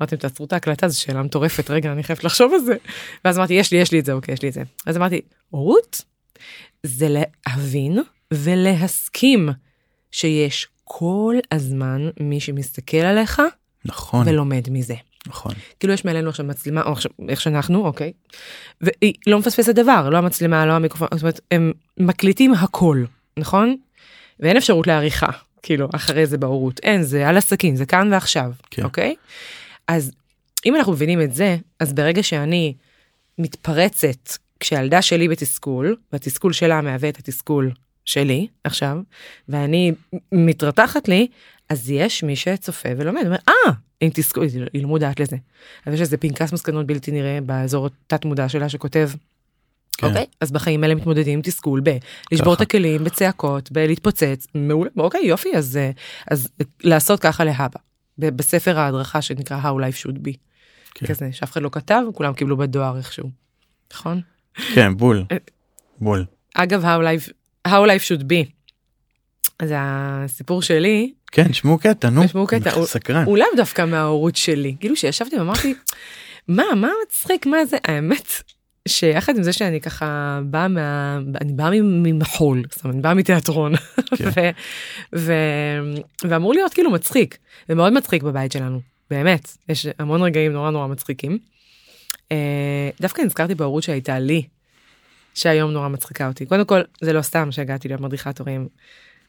[0.00, 2.76] אמרתם, תעצרו את ההקלטה, זו שאלה מטורפת, רגע, אני חייבת לחשוב על זה.
[3.24, 4.62] ואז אמרתי, יש לי, יש לי את זה, אוקיי, יש לי את זה.
[4.86, 6.04] אז אמרתי, הורות
[6.82, 7.98] זה להבין
[8.34, 9.48] ולהסכים
[10.10, 13.42] שיש כל הזמן מי שמסתכל עליך
[13.84, 14.94] נכון ולומד מזה.
[15.26, 18.12] נכון כאילו יש מעלינו עכשיו מצלמה, או עכשיו, איך שאנחנו, אוקיי?
[18.80, 23.04] והיא לא מפספסת דבר, לא המצלמה, לא המיקרופון, זאת אומרת, הם מקליטים הכל,
[23.36, 23.76] נכון?
[24.40, 25.30] ואין אפשרות לעריכה,
[25.62, 26.80] כאילו, אחרי זה בהורות.
[26.82, 28.82] אין, זה על הסכין, זה כאן ועכשיו, כן.
[28.82, 29.14] אוקיי?
[29.88, 30.12] אז
[30.66, 32.74] אם אנחנו מבינים את זה, אז ברגע שאני
[33.38, 37.70] מתפרצת כשהילדה שלי בתסכול, והתסכול שלה מהווה את התסכול
[38.06, 38.98] שלי עכשיו,
[39.48, 39.92] ואני
[40.32, 41.26] מתרתחת לי,
[41.68, 45.36] אז יש מי שצופה ולומד, אומר, אה, אם תסכול, היא לא מודעת לזה.
[45.86, 49.10] אז יש איזה פנקס מסקנות בלתי נראה באזור התת מודע שלה שכותב,
[49.98, 50.06] כן.
[50.06, 50.26] אוקיי?
[50.40, 51.96] אז בחיים האלה מתמודדים עם תסכול ב...
[52.32, 52.60] לשבור את.
[52.60, 55.90] הכלים, בצעקות, בלהתפוצץ, מעולה, אוקיי, יופי, אז, אה,
[56.30, 56.48] אז
[56.84, 57.80] לעשות ככה להבא.
[58.18, 60.36] בספר ההדרכה שנקרא How Life Should Be.
[60.94, 61.06] כן.
[61.06, 63.30] כזה, שאף אחד לא כתב, כולם קיבלו בדואר איכשהו.
[63.92, 64.20] נכון?
[64.74, 65.36] כן בול אה,
[66.00, 67.32] בול אגב, How Life,
[67.66, 68.50] How Life Should Be.
[69.60, 74.36] אז הסיפור שלי, כן שמעו קטע נו תשמעו קטע, הוא- סקרן הוא לאו דווקא מההורות
[74.36, 74.76] שלי.
[74.80, 75.74] כאילו שישבתי ואמרתי,
[76.48, 77.76] מה, מה מצחיק, מה זה?
[77.84, 78.28] האמת,
[78.88, 81.18] שיחד עם זה שאני ככה באה מה...
[81.40, 83.72] אני באה ממחול, זאת אומרת, אני באה מתיאטרון.
[84.16, 84.28] כן.
[84.36, 84.40] ו...
[85.16, 85.32] ו...
[86.28, 90.86] ואמור להיות כאילו מצחיק, זה מאוד מצחיק בבית שלנו, באמת, יש המון רגעים נורא נורא
[90.86, 91.38] מצחיקים.
[92.32, 94.42] אה, דווקא נזכרתי בהורות שהייתה לי,
[95.36, 96.46] שהיום נורא מצחיקה אותי.
[96.46, 98.68] קודם כל, זה לא סתם שהגעתי להיות מדריכת הורים.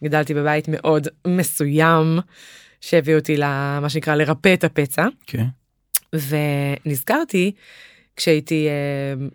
[0.04, 2.20] גדלתי בבית מאוד מסוים,
[2.82, 5.08] שהביא אותי למה שנקרא לרפא את הפצע.
[5.28, 5.46] כן
[6.14, 7.52] ונזכרתי
[8.16, 9.28] כשהייתי אה,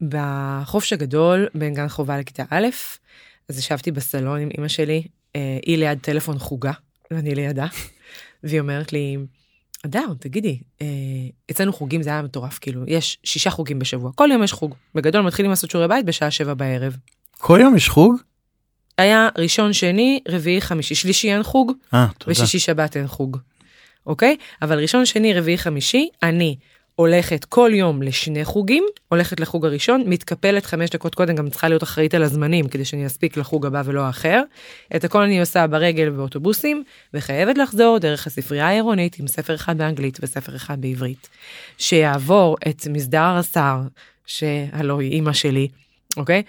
[0.00, 2.66] בחופש הגדול בין גן חובה לכיתה א',
[3.48, 6.72] אז ישבתי בסלון עם אמא שלי, אה, היא ליד טלפון חוגה,
[7.10, 7.66] ואני לידה,
[8.42, 9.16] והיא אומרת לי,
[9.84, 10.86] אדר, תגידי, אה,
[11.50, 14.74] אצלנו חוגים זה היה מטורף, כאילו, יש שישה חוגים בשבוע, כל יום יש חוג.
[14.94, 16.96] בגדול מתחילים לעשות שיעורי בית בשעה שבע בערב.
[17.38, 18.16] כל יום יש חוג
[18.98, 23.36] היה ראשון, שני, רביעי, חמישי, שלישי אין חוג, אה תודה ושישי שבת אין חוג.
[24.06, 24.36] אוקיי?
[24.62, 26.56] אבל ראשון, שני, רביעי, חמישי, אני
[26.96, 31.82] הולכת כל יום לשני חוגים, הולכת לחוג הראשון, מתקפלת חמש דקות קודם, גם צריכה להיות
[31.82, 34.42] אחראית על הזמנים כדי שאני אספיק לחוג הבא ולא האחר.
[34.96, 40.18] את הכל אני עושה ברגל ובאוטובוסים, וחייבת לחזור דרך הספרייה העירונית עם ספר אחד באנגלית
[40.22, 41.28] וספר אחד בעברית.
[41.78, 43.80] שיעבור את מסדר הרס"ר,
[44.26, 45.68] שהלוא היא אימא שלי,
[46.16, 46.42] אוקיי?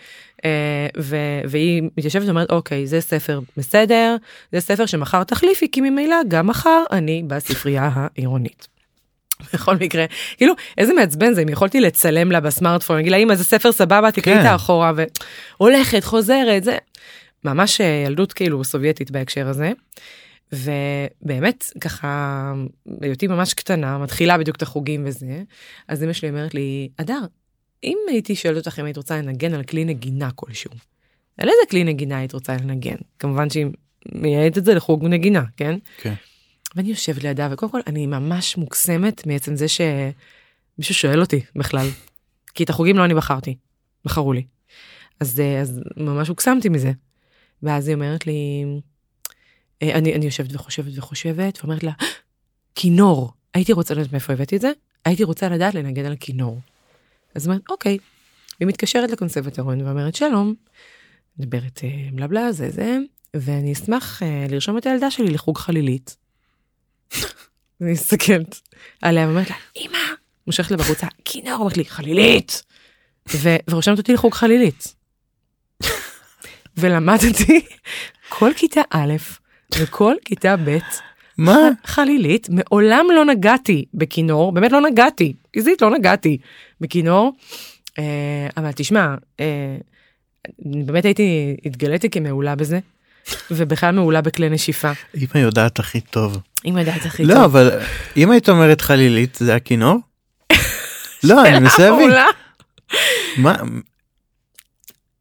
[0.46, 4.16] אה, ו- והיא מתיישבת ואומרת אוקיי זה ספר בסדר
[4.52, 8.77] זה ספר שמחר תחליפי כי ממילא גם מחר אני בספרייה העירונית.
[9.54, 10.06] בכל מקרה
[10.38, 14.12] כאילו איזה מעצבן זה אם יכולתי לצלם לה בסמארטפון להגיד לה אמא זה ספר סבבה
[14.12, 14.42] תקראי כן.
[14.42, 14.92] את האחורה
[15.60, 16.78] והולכת חוזרת זה
[17.44, 19.72] ממש אה, ילדות כאילו סובייטית בהקשר הזה.
[20.52, 22.54] ובאמת ככה
[22.86, 25.44] בהיותי ממש קטנה מתחילה בדיוק את החוגים וזה
[25.88, 27.20] אז אמא שלי אומרת לי אדר
[27.84, 30.72] אם הייתי שואלת אותך אם היית רוצה לנגן על כלי נגינה כלשהו
[31.38, 33.66] על איזה כלי נגינה היית רוצה לנגן כמובן שהיא
[34.12, 36.14] מייעדת את זה לחוג נגינה כן כן.
[36.78, 41.88] ואני יושבת לידה וקודם כל אני ממש מוקסמת מעצם זה שמישהו שואל אותי בכלל
[42.54, 43.56] כי את החוגים לא אני בחרתי
[44.06, 44.44] בחרו לי
[45.20, 46.92] אז אה, אז ממש הוקסמתי מזה
[47.64, 48.66] ואז היא אומרת לי
[49.82, 51.92] אה, אני אני יושבת וחושבת וחושבת ואומרת לה
[52.76, 54.72] כינור הייתי רוצה לדעת מאיפה הבאתי את זה
[55.06, 56.60] הייתי רוצה לדעת לנגן על כינור.
[57.36, 57.98] אז אומרת אוקיי.
[58.60, 60.54] והיא מתקשרת לקונסרבטוריון ואומרת שלום.
[61.40, 62.98] מדברת אה, בלה בלה זה זה
[63.34, 66.18] ואני אשמח אה, לרשום את הילדה שלי לחוג חלילית.
[67.82, 68.62] אני מסתכלת
[69.02, 69.98] עליה ואומרת לה אמא
[70.48, 72.64] מושכת לה בחוצה כינור אומרת לי חלילית
[73.70, 74.96] ורושמת אותי לחוג חלילית.
[76.78, 77.66] ולמדתי
[78.30, 79.14] כל כיתה א'
[79.78, 80.78] וכל כיתה ב'
[81.38, 81.70] מה?
[81.86, 86.38] חלילית מעולם לא נגעתי בכינור באמת לא נגעתי פיזית לא נגעתי
[86.82, 87.34] בכינור
[88.00, 89.78] אה, אבל תשמע אה,
[90.60, 92.80] באמת הייתי התגליתי כמעולה בזה
[93.52, 96.38] ובכלל מעולה בכלי נשיפה אמא יודעת הכי טוב.
[96.66, 97.44] אם יודעת הכי לא טוב.
[97.44, 97.80] אבל
[98.18, 99.98] אם היית אומרת חלילית זה הכינור?
[101.24, 102.10] לא אני מנסה להבין.
[102.10, 102.26] מעולה.
[103.38, 103.56] מה?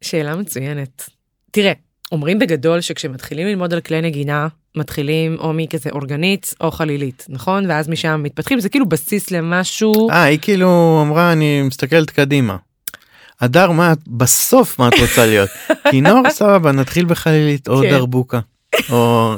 [0.00, 1.08] שאלה מצוינת.
[1.50, 1.72] תראה,
[2.12, 7.70] אומרים בגדול שכשמתחילים ללמוד על כלי נגינה, מתחילים או מכזה אורגנית או חלילית, נכון?
[7.70, 10.10] ואז משם מתפתחים, זה כאילו בסיס למשהו.
[10.10, 12.56] אה היא כאילו אמרה אני מסתכלת קדימה.
[13.40, 15.50] הדר מה את בסוף מה את רוצה להיות?
[15.90, 17.90] כינור סבבה נתחיל בחלילית או כן.
[17.90, 18.40] דרבוקה.
[18.90, 19.34] או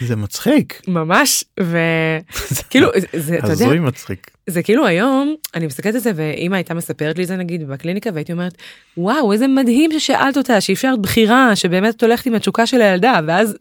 [0.00, 0.80] זה מצחיק.
[0.88, 4.30] ממש, וכאילו, זה- אתה יודע, הזוי מצחיק.
[4.46, 8.32] זה כאילו היום, אני מסתכלת על זה, ואמא הייתה מספרת לי זה נגיד בקליניקה, והייתי
[8.32, 8.54] אומרת,
[8.96, 13.56] וואו, איזה מדהים ששאלת אותה, שאפשרת בחירה, שבאמת את הולכת עם התשוקה של הילדה, ואז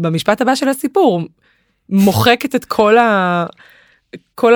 [0.00, 1.22] במשפט הבא של הסיפור,
[1.88, 3.46] מוחקת את כל ה...
[4.34, 4.54] כל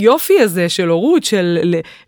[0.00, 1.58] היופי הזה של הורות, של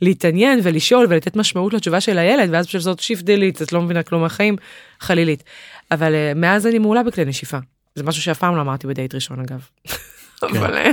[0.03, 4.03] להתעניין ולשאול ולתת משמעות לתשובה של הילד, ואז פשוט לעשות שיפט דילית, את לא מבינה
[4.03, 4.57] כלום מהחיים,
[5.01, 5.45] חלילית.
[5.91, 7.59] אבל אה, מאז אני מעולה בכלי נשיפה.
[7.95, 9.69] זה משהו שאף פעם לא אמרתי בדייט ראשון אגב.
[10.43, 10.91] אבל, אה,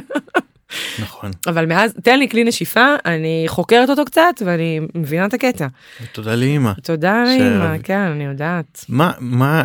[1.03, 1.31] נכון.
[1.47, 5.67] אבל מאז, תן לי כלי נשיפה, אני חוקרת אותו קצת ואני מבינה את הקטע.
[6.11, 6.71] תודה לאמא.
[6.83, 8.85] תודה לאמא, כן, אני יודעת.
[8.89, 9.63] מה מה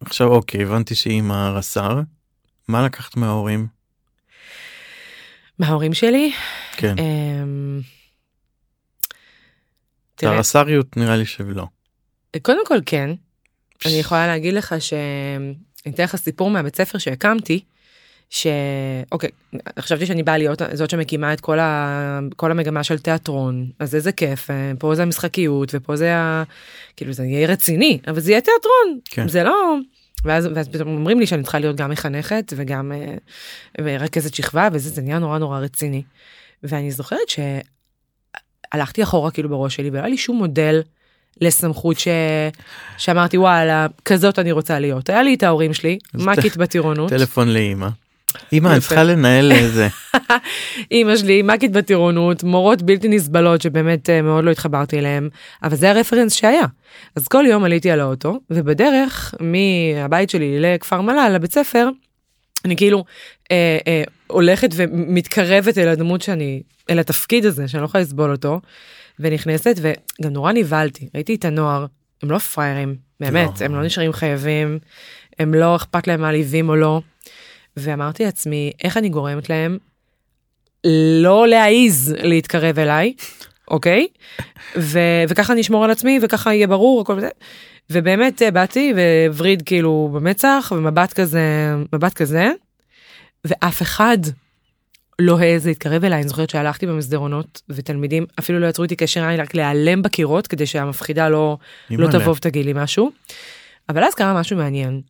[0.00, 2.00] עכשיו אוקיי הבנתי שאמא רס"ר.
[2.68, 3.66] מה לקחת מההורים?
[5.58, 6.32] מההורים שלי,
[6.76, 6.94] כן.
[6.98, 7.80] אמ,
[10.14, 11.64] תראה, הרס"ריות נראה לי שלא.
[12.42, 13.10] קודם כל כן,
[13.86, 14.92] אני יכולה להגיד לך ש...
[15.86, 17.60] אני אתן לך סיפור מהבית ספר שהקמתי,
[18.30, 19.30] שאוקיי,
[19.78, 22.20] חשבתי שאני באה להיות זאת שמקימה את כל, ה...
[22.36, 26.42] כל המגמה של תיאטרון, אז איזה כיף, אה, פה זה המשחקיות ופה זה ה...
[26.96, 29.28] כאילו זה יהיה רציני, אבל זה יהיה תיאטרון, כן.
[29.28, 29.76] זה לא...
[30.24, 34.90] ואז, ואז פתאום אומרים לי שאני צריכה להיות גם מחנכת וגם אה, רכזת שכבה וזה
[34.90, 36.02] זה נהיה נורא נורא רציני.
[36.62, 37.28] ואני זוכרת
[38.74, 40.82] שהלכתי אחורה כאילו בראש שלי ולא היה לי שום מודל
[41.40, 42.08] לסמכות ש...
[42.98, 47.88] שאמרתי וואלה כזאת אני רוצה להיות היה לי את ההורים שלי מקית בטירונות טלפון לאמא.
[48.52, 48.80] אמא אני.
[48.80, 49.88] צריכה לנהל איזה.
[50.92, 55.28] אימא שלי מקית בטירונות מורות בלתי נסבלות שבאמת אה, מאוד לא התחברתי אליהם
[55.62, 56.66] אבל זה הרפרנס שהיה
[57.16, 61.88] אז כל יום עליתי על האוטו ובדרך מהבית שלי לכפר מל"ל לבית ספר
[62.64, 63.04] אני כאילו
[63.50, 68.60] אה, אה, הולכת ומתקרבת אל הדמות שאני אל התפקיד הזה שאני לא יכולה לסבול אותו
[69.20, 71.86] ונכנסת וגם נורא נבהלתי ראיתי את הנוער
[72.22, 73.64] הם לא פראיירים באמת לא.
[73.64, 74.78] הם לא נשארים חייבים
[75.38, 77.00] הם לא אכפת להם מעליבים או לא.
[77.76, 79.78] ואמרתי לעצמי איך אני גורמת להם
[81.22, 83.14] לא להעיז להתקרב אליי
[83.70, 84.06] אוקיי
[84.76, 87.28] ו- וככה אני אשמור על עצמי וככה יהיה ברור הכל זה.
[87.90, 88.94] ובאמת אה, באתי
[89.28, 92.50] ווריד כאילו במצח ומבט כזה מבט כזה
[93.44, 94.18] ואף אחד
[95.18, 99.40] לא העז להתקרב אליי אני זוכרת שהלכתי במסדרונות ותלמידים אפילו לא יצרו איתי קשר עין
[99.40, 101.58] רק להיעלם בקירות כדי שהמפחידה לא
[101.90, 102.10] לא.
[102.10, 103.10] תבוא ותגיד לי משהו.
[103.88, 105.00] אבל אז קרה משהו מעניין.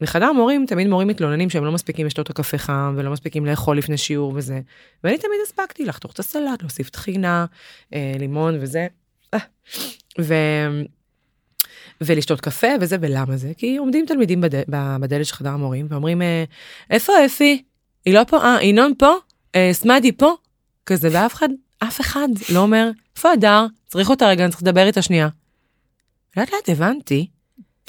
[0.00, 3.96] בחדר מורים תמיד מורים מתלוננים שהם לא מספיקים לשתות הקפה חם ולא מספיקים לאכול לפני
[3.96, 4.60] שיעור וזה.
[5.04, 7.46] ואני תמיד הספקתי לחתוך את הסלט, להוסיף טחינה,
[7.94, 8.86] אה, לימון וזה.
[9.34, 9.38] אה,
[10.20, 10.34] ו...
[12.00, 13.52] ולשתות קפה וזה, ולמה זה?
[13.56, 14.70] כי עומדים תלמידים בד...
[15.00, 16.44] בדלת של חדר המורים ואומרים, אה,
[16.90, 17.62] איפה אפי?
[18.04, 18.38] היא לא פה?
[18.38, 19.14] אה, ינון פה?
[19.54, 20.34] אה, סמדי פה?
[20.86, 23.66] כזה, ואף אחד, אף אחד לא אומר, איפה הדר?
[23.86, 25.28] צריך אותה רגע, אני צריך לדבר איתה שנייה.
[26.36, 27.26] לאט לאט הבנתי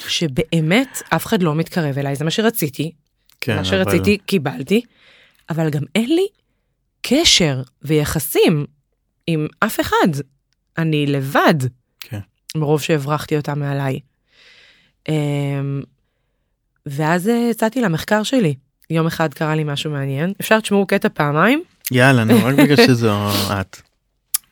[0.06, 2.92] שבאמת אף אחד לא מתקרב אליי, זה מה שרציתי,
[3.40, 4.80] כן, מה אבל- שרציתי קיבלתי,
[5.50, 6.26] אבל גם אין לי
[7.02, 8.66] קשר ויחסים
[9.26, 10.08] עם אף אחד.
[10.78, 11.54] אני לבד,
[12.00, 12.18] כן.
[12.56, 14.00] מרוב שהברחתי אותה מעליי.
[15.08, 15.82] אמ,
[16.86, 18.54] ואז אה, יצאתי למחקר שלי.
[18.90, 20.32] יום אחד קרה לי משהו מעניין.
[20.40, 21.62] אפשר תשמעו קטע פעמיים?
[21.92, 23.12] יאללה, נו, רק בגלל שזו
[23.60, 23.76] את.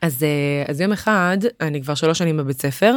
[0.02, 2.96] אז, אה, אז יום אחד, אני כבר שלוש שנים בבית ספר,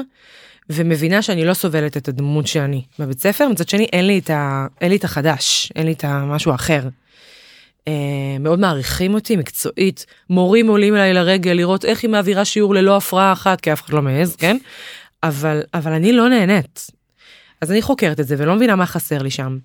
[0.70, 4.68] ומבינה שאני לא סובלת את הדמות שאני בבית ספר, מצד שני אין לי את, ה,
[4.82, 6.82] אין לי את החדש, אין לי את המשהו אחר.
[7.88, 7.94] אה,
[8.40, 13.34] מאוד מעריכים אותי מקצועית, מורים עולים אליי לרגל לראות איך היא מעבירה שיעור ללא הפרעה
[13.34, 14.58] אחת, כי אף אחד לא מעז, כן?
[15.24, 16.88] אבל, אבל אני לא נהנית.
[17.62, 19.58] אז אני חוקרת את זה ולא מבינה מה חסר לי שם.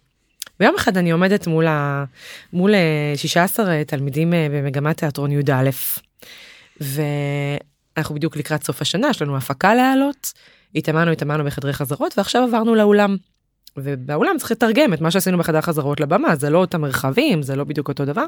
[0.60, 2.04] ויום אחד אני עומדת מול, ה...
[2.52, 5.70] מול אה, 16 תלמידים אה, במגמת תיאטרון י"א,
[6.80, 10.32] ואנחנו בדיוק לקראת סוף השנה, יש לנו הפקה להעלות,
[10.74, 13.16] התאמנו התאמנו בחדרי חזרות ועכשיו עברנו לאולם.
[13.76, 17.64] ובאולם צריך לתרגם את מה שעשינו בחדר חזרות לבמה, זה לא אותם מרחבים, זה לא
[17.64, 18.26] בדיוק אותו דבר.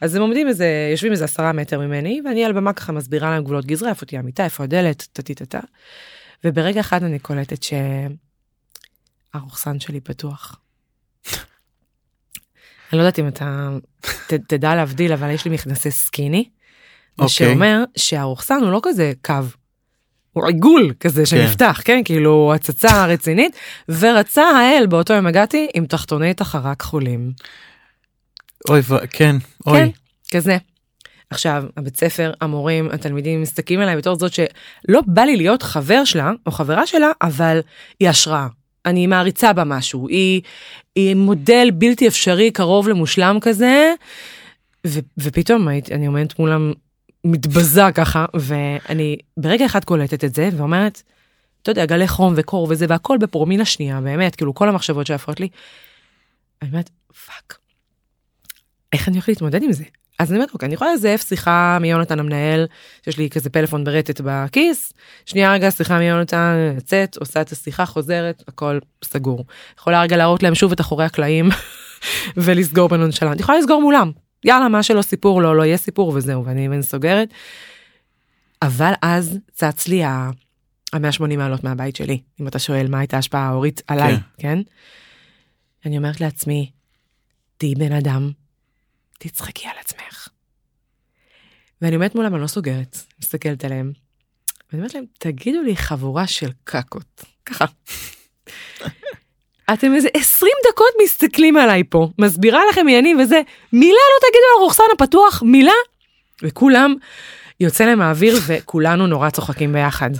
[0.00, 3.44] אז הם עומדים איזה, יושבים איזה עשרה מטר ממני, ואני על במה ככה מסבירה להם
[3.44, 5.60] גבולות גזרה, איפה תהיה המיטה, איפה הדלת, טה-טה-טה.
[6.44, 7.66] וברגע אחד אני קולטת
[9.32, 10.60] שהרוכסן שלי פתוח.
[12.92, 13.68] אני לא יודעת אם אתה
[14.26, 16.48] ת, תדע להבדיל, אבל יש לי מכנסי סקיני,
[17.18, 17.28] מה אוקיי.
[17.28, 19.34] שאומר שהרוכסן הוא לא כזה קו.
[20.36, 22.00] הוא עיגול כזה שנפתח, כן?
[22.04, 23.56] כאילו הצצה רצינית,
[23.88, 27.32] ורצה האל באותו יום הגעתי עם תחתוני תחרה כחולים.
[28.70, 29.92] אוי, ו- כן, כן, אוי.
[30.30, 30.56] כזה.
[31.30, 36.32] עכשיו, הבית ספר, המורים, התלמידים מסתכלים עליי בתור זאת שלא בא לי להיות חבר שלה
[36.46, 37.60] או חברה שלה, אבל
[38.00, 38.46] היא השראה.
[38.86, 40.42] אני מעריצה בה משהו, היא,
[40.96, 43.94] היא מודל בלתי אפשרי, קרוב למושלם כזה,
[44.86, 46.72] ו, ופתאום הייתי, אני עומדת מולם
[47.26, 51.02] מתבזה ככה, ואני ברגע אחד קולטת את זה ואומרת,
[51.62, 55.48] אתה יודע, גלי חום וקור וזה, והכל בפרומיל השנייה, באמת, כאילו כל המחשבות שעוברות לי.
[56.62, 56.90] אני אומרת,
[57.26, 57.58] fuck,
[58.92, 59.84] איך אני הולכת להתמודד עם זה?
[60.18, 62.66] אז אני אומרת, אוקיי, אני יכולה לזייף שיחה מיונתן המנהל,
[63.04, 64.92] שיש לי כזה פלאפון ברטט בכיס,
[65.26, 69.44] שנייה רגע שיחה מיונתן, יוצאת, עושה את השיחה, חוזרת, הכל סגור.
[69.78, 71.48] יכולה רגע להראות להם שוב את אחורי הקלעים
[72.36, 73.40] ולסגור בנונשלנט.
[73.40, 74.10] יכולה לסגור מולם.
[74.44, 77.28] יאללה, מה שלא סיפור, לא, לא יהיה סיפור וזהו, ואני ואני סוגרת.
[78.62, 80.30] אבל אז צץ לי ה...
[80.92, 84.58] ה-180 מעלות מהבית שלי, אם אתה שואל מה הייתה ההשפעה ההורית עליי, כן?
[85.86, 86.70] אני אומרת לעצמי,
[87.56, 88.30] תהיי בן אדם,
[89.18, 90.28] תצחקי על עצמך.
[91.82, 93.92] ואני עומדת מולם, אני לא סוגרת, מסתכלת עליהם.
[94.72, 97.24] ואני אומרת להם, תגידו לי חבורה של קקות.
[97.44, 97.64] ככה.
[99.72, 103.40] אתם איזה 20 דקות מסתכלים עליי פה, מסבירה לכם עניינים וזה,
[103.72, 105.72] מילה לא תגידו על הרוכסן הפתוח, מילה.
[106.42, 106.94] וכולם,
[107.60, 110.10] יוצא להם האוויר וכולנו נורא צוחקים ביחד.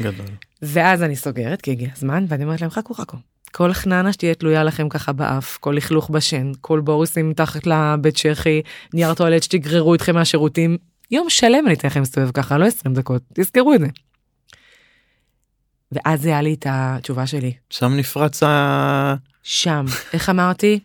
[0.00, 0.26] גדול.
[0.62, 3.16] ואז אני סוגרת, כי הגיע הזמן, ואני אומרת להם, חכו חכו.
[3.52, 8.62] כל חננה שתהיה תלויה לכם ככה באף, כל לכלוך בשן, כל בוריסים מתחת לבית צ'כי,
[8.94, 10.76] נייר טואלט שתגררו איתכם מהשירותים,
[11.10, 13.86] יום שלם אני אתן לכם להסתובב ככה, לא 20 דקות, תזכרו את זה.
[15.92, 19.14] ואז היה לי את התשובה שלי, שם נפרץ ה...
[19.42, 20.80] שם, איך אמרתי?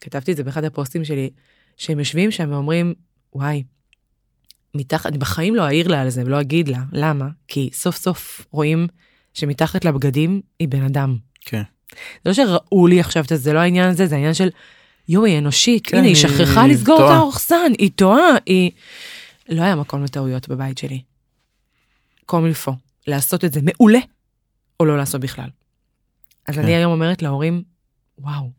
[0.00, 1.30] כתבתי את זה באחד הפוסטים שלי,
[1.76, 2.94] שהם יושבים שם ואומרים,
[3.32, 3.62] וואי,
[4.74, 7.28] מתחת, אני בחיים לא אעיר לה על זה ולא אגיד לה, למה?
[7.48, 8.86] כי סוף סוף רואים
[9.34, 11.16] שמתחת לבגדים היא בן אדם.
[11.40, 11.62] כן.
[12.24, 14.48] זה לא שראו לי עכשיו את זה, זה לא העניין הזה, זה העניין של,
[15.08, 17.16] יואו, היא אנושית, כן, הנה, היא היא שכחה לסגור את טועה.
[17.16, 18.70] האורסן, היא טועה, היא...
[19.48, 21.02] לא היה מקום לטעויות בבית שלי.
[22.26, 22.72] קום מלפו,
[23.06, 23.98] לעשות את זה מעולה,
[24.80, 25.48] או לא לעשות בכלל.
[26.48, 26.60] אז כן.
[26.60, 27.62] אני היום אומרת להורים,
[28.18, 28.50] וואו,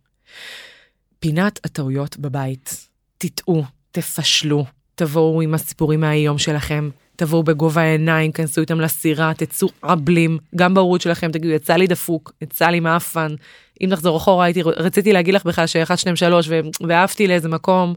[1.20, 2.88] פינת הטעויות בבית,
[3.18, 10.38] תטעו, תפשלו, תבואו עם הסיפורים מהיום שלכם, תבואו בגובה העיניים, כנסו איתם לסירה, תצאו עבלים,
[10.56, 13.36] גם בהורות שלכם, תגידו, יצא לי דפוק, יצא לי מאפן.
[13.84, 16.50] אם נחזור אחורה, הייתי, רציתי להגיד לך בכלל שאחד, שניים, שלוש,
[16.88, 17.94] ואהבתי לאיזה מקום.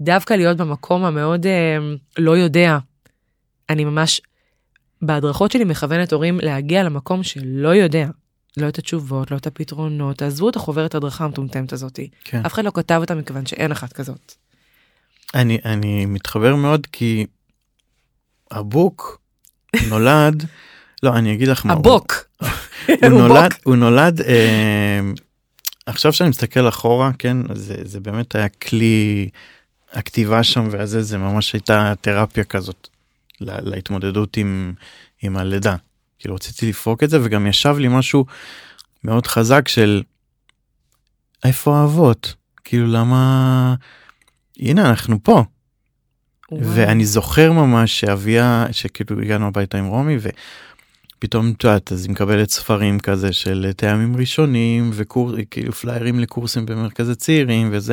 [0.00, 1.78] דווקא להיות במקום המאוד אה,
[2.18, 2.78] לא יודע.
[3.70, 4.20] אני ממש,
[5.02, 8.08] בהדרכות שלי מכוונת הורים להגיע למקום שלא יודע.
[8.56, 12.08] לא את התשובות, לא את הפתרונות, תעזבו את החוברת הדרכה המטומטמת הזאתי.
[12.24, 12.42] כן.
[12.46, 14.34] אף אחד לא כתב אותה מכיוון שאין אחת כזאת.
[15.34, 17.26] אני, אני מתחבר מאוד כי
[18.50, 19.20] הבוק
[19.88, 20.44] נולד,
[21.02, 22.12] לא, אני אגיד לך מה, הוא- הבוק.
[22.42, 23.50] הוא הוא נולד.
[23.64, 25.00] הוא נולד, אה,
[25.86, 29.28] עכשיו שאני מסתכל אחורה כן זה זה באמת היה כלי
[29.92, 32.88] הכתיבה שם וזה זה ממש הייתה תרפיה כזאת
[33.40, 34.74] לה, להתמודדות עם
[35.22, 35.76] עם הלידה
[36.18, 38.24] כאילו רציתי לפרוק את זה וגם ישב לי משהו
[39.04, 40.02] מאוד חזק של
[41.44, 42.34] איפה האבות
[42.64, 43.74] כאילו למה
[44.58, 45.44] הנה אנחנו פה
[46.50, 46.62] וואו.
[46.74, 52.50] ואני זוכר ממש שאביה שכאילו הגענו הביתה עם רומי ופתאום את יודעת אז היא מקבלת
[52.50, 57.92] ספרים כזה של טעמים ראשונים וקור כאילו פליירים לקורסים במרכזי צעירים וזה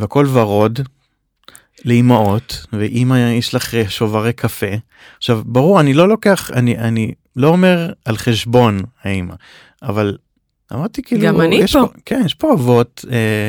[0.00, 0.80] והכל ורוד.
[1.86, 4.66] לאימהות ואימא יש לך שוברי קפה
[5.16, 9.34] עכשיו ברור אני לא לוקח אני אני לא אומר על חשבון האימא
[9.82, 10.16] אבל
[10.72, 11.88] אמרתי כאילו גם אני יש פה.
[12.04, 13.48] כן יש פה אבות אה,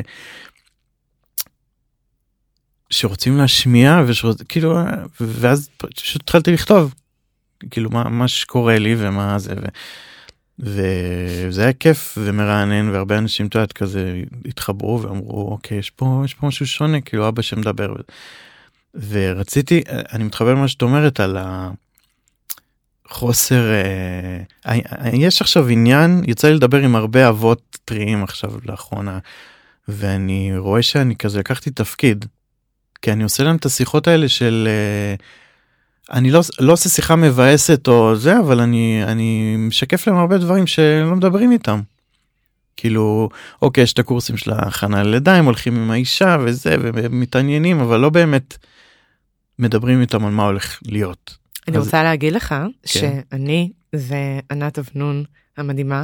[2.89, 4.41] שרוצים להשמיע ושרוצ...
[4.49, 4.77] כאילו
[5.21, 6.93] ואז פשוט התחלתי לכתוב
[7.69, 9.65] כאילו מה מה שקורה לי ומה זה ו...
[10.59, 16.47] וזה היה כיף ומרענן והרבה אנשים יודעת כזה התחברו ואמרו אוקיי יש פה יש פה
[16.47, 17.95] משהו שונה כאילו אבא שמדבר.
[19.09, 19.81] ורציתי
[20.13, 21.37] אני מתחבר למה שאת אומרת על
[23.05, 29.19] החוסר אה, אה, יש עכשיו עניין יצא לי לדבר עם הרבה אבות טריים עכשיו לאחרונה
[29.87, 32.25] ואני רואה שאני כזה לקחתי תפקיד
[33.01, 35.15] כי אני עושה להם את השיחות האלה של אה,
[36.11, 40.67] אני לא לא עושה שיחה מבאסת או זה אבל אני אני משקף להם הרבה דברים
[40.67, 41.81] שלא מדברים איתם.
[42.77, 43.29] כאילו
[43.61, 48.09] אוקיי יש את הקורסים של ההכנה ללידה הם הולכים עם האישה וזה ומתעניינים אבל לא
[48.09, 48.57] באמת
[49.59, 51.37] מדברים איתם על מה הולך להיות.
[51.67, 52.67] אני אז- רוצה להגיד לך כן.
[52.85, 55.23] שאני וענת אבנון
[55.57, 56.03] המדהימה,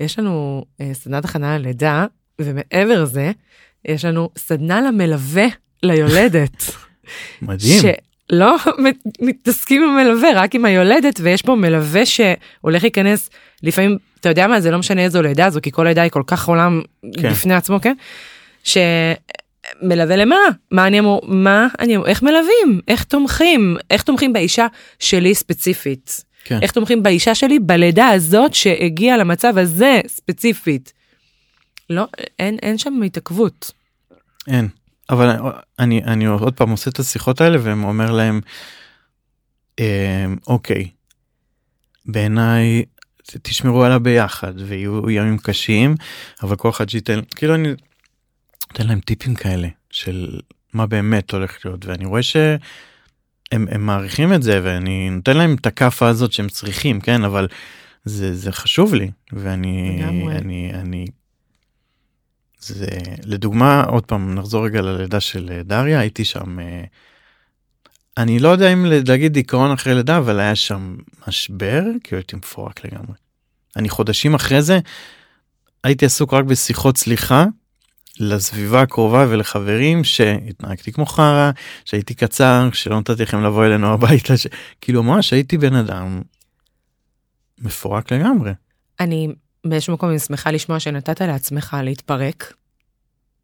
[0.00, 2.06] יש לנו אה, סדנת הכנה ללידה,
[2.40, 3.32] ומעבר לזה,
[3.84, 5.46] יש לנו סדנה למלווה
[5.82, 6.70] ליולדת.
[7.42, 7.82] מדהים.
[8.78, 13.30] מת- מתעסקים עם המלווה, רק עם היולדת, ויש פה מלווה שהולך להיכנס,
[13.62, 16.22] לפעמים, אתה יודע מה, זה לא משנה איזו לידה זו, כי כל לידה היא כל
[16.26, 16.82] כך עולם
[17.20, 17.30] כן.
[17.30, 17.94] בפני עצמו, כן?
[18.64, 20.36] שמלווה למה?
[20.70, 22.80] מה אני אמור, מה אני אמור, איך מלווים?
[22.88, 23.76] איך תומכים?
[23.90, 24.66] איך תומכים באישה
[24.98, 26.24] שלי ספציפית?
[26.44, 26.58] כן.
[26.62, 30.92] איך תומכים באישה שלי בלידה הזאת שהגיעה למצב הזה ספציפית?
[31.90, 32.04] לא,
[32.38, 33.70] אין, אין שם התעכבות.
[34.48, 34.68] אין.
[35.10, 35.36] אבל
[35.78, 38.40] אני אני עוד פעם עושה את השיחות האלה ואומר להם
[39.78, 40.90] אמ, אוקיי
[42.06, 42.84] בעיניי
[43.42, 45.94] תשמרו עליה ביחד ויהיו ימים קשים
[46.42, 47.68] אבל כל אחד שייתן כאילו אני
[48.70, 50.40] נותן להם טיפים כאלה של
[50.72, 52.58] מה באמת הולך להיות ואני רואה שהם
[53.52, 57.48] הם מעריכים את זה ואני נותן להם את הכאפה הזאת שהם צריכים כן אבל
[58.04, 60.36] זה זה חשוב לי ואני לגמרי.
[60.36, 61.06] אני אני
[62.60, 62.86] זה
[63.24, 66.84] לדוגמה עוד פעם נחזור רגע ללידה של אה, דריה הייתי שם אה,
[68.18, 70.96] אני לא יודע אם להגיד דיכאון אחרי לידה אבל היה שם
[71.28, 73.14] משבר כי הייתי מפורק לגמרי.
[73.76, 74.78] אני חודשים אחרי זה
[75.84, 77.44] הייתי עסוק רק בשיחות סליחה
[78.20, 81.50] לסביבה הקרובה ולחברים שהתנהגתי כמו חרא
[81.84, 84.46] שהייתי קצר שלא נתתי לכם לבוא אלינו הביתה ש...
[84.80, 86.22] כאילו ממש הייתי בן אדם
[87.58, 88.52] מפורק לגמרי
[89.00, 89.28] אני
[89.64, 92.52] באיזשהו מקום אני שמחה לשמוע שנתת לעצמך להתפרק,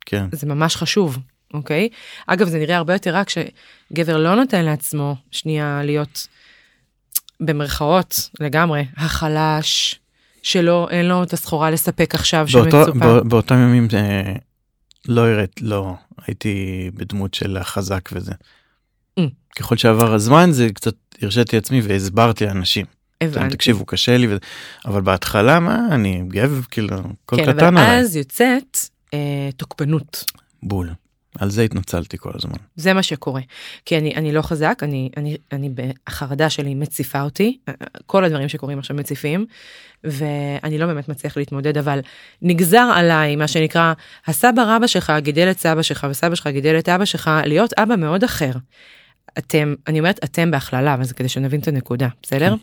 [0.06, 1.18] כן זה ממש חשוב,
[1.54, 1.88] אוקיי?
[2.26, 6.26] אגב, זה נראה הרבה יותר רע כשגבר לא נותן לעצמו שנייה להיות
[7.40, 10.00] במרכאות לגמרי, החלש,
[10.42, 12.98] שלא, אין לו את הסחורה לספק עכשיו באותו, שמצופה.
[12.98, 14.32] בא, באותם ימים אה,
[15.08, 15.94] לא הראית לא
[16.26, 18.32] הייתי בדמות של החזק וזה.
[19.20, 19.22] Mm.
[19.56, 22.86] ככל שעבר הזמן זה קצת הרשיתי עצמי והסברתי לאנשים.
[23.22, 24.26] אתם תקשיבו קשה לי
[24.84, 26.96] אבל בהתחלה מה אני גב כאילו
[27.26, 28.00] כל כן, קטן אבל עליי.
[28.00, 28.78] אז יוצאת
[29.14, 30.24] אה, תוקפנות.
[30.62, 30.90] בול.
[31.38, 32.56] על זה התנצלתי כל הזמן.
[32.76, 33.40] זה מה שקורה.
[33.84, 35.70] כי אני, אני לא חזק, אני, אני, אני,
[36.06, 37.58] החרדה שלי מציפה אותי,
[38.06, 39.46] כל הדברים שקורים עכשיו מציפים,
[40.04, 42.00] ואני לא באמת מצליח להתמודד, אבל
[42.42, 43.92] נגזר עליי, מה שנקרא,
[44.26, 47.96] הסבא רבא שלך גידל את סבא שלך, וסבא שלך גידל את אבא שלך, להיות אבא
[47.96, 48.52] מאוד אחר.
[49.38, 52.54] אתם, אני אומרת אתם בהכללה, אבל זה כדי שנבין את הנקודה, בסדר?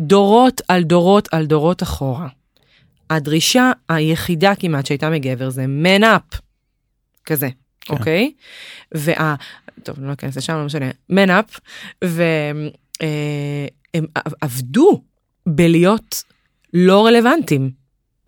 [0.00, 2.28] דורות על דורות על דורות אחורה.
[3.10, 6.38] הדרישה היחידה כמעט שהייתה מגבר זה man up,
[7.24, 7.48] כזה,
[7.80, 7.94] כן.
[7.94, 8.32] אוקיי?
[8.94, 9.34] וה...
[9.82, 11.60] טוב, לא אכנס לשם, לא משנה, man up,
[12.04, 12.70] והם
[14.40, 15.02] עבדו
[15.46, 16.22] בלהיות
[16.74, 17.70] לא רלוונטיים.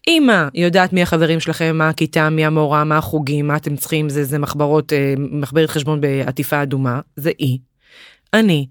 [0.08, 4.24] אמא יודעת מי החברים שלכם, מה הכיתה, מי המורה, מה החוגים, מה אתם צריכים, זה,
[4.24, 7.58] זה מחברות, אה, מחברת חשבון בעטיפה אדומה, זה אי.
[8.34, 8.66] אני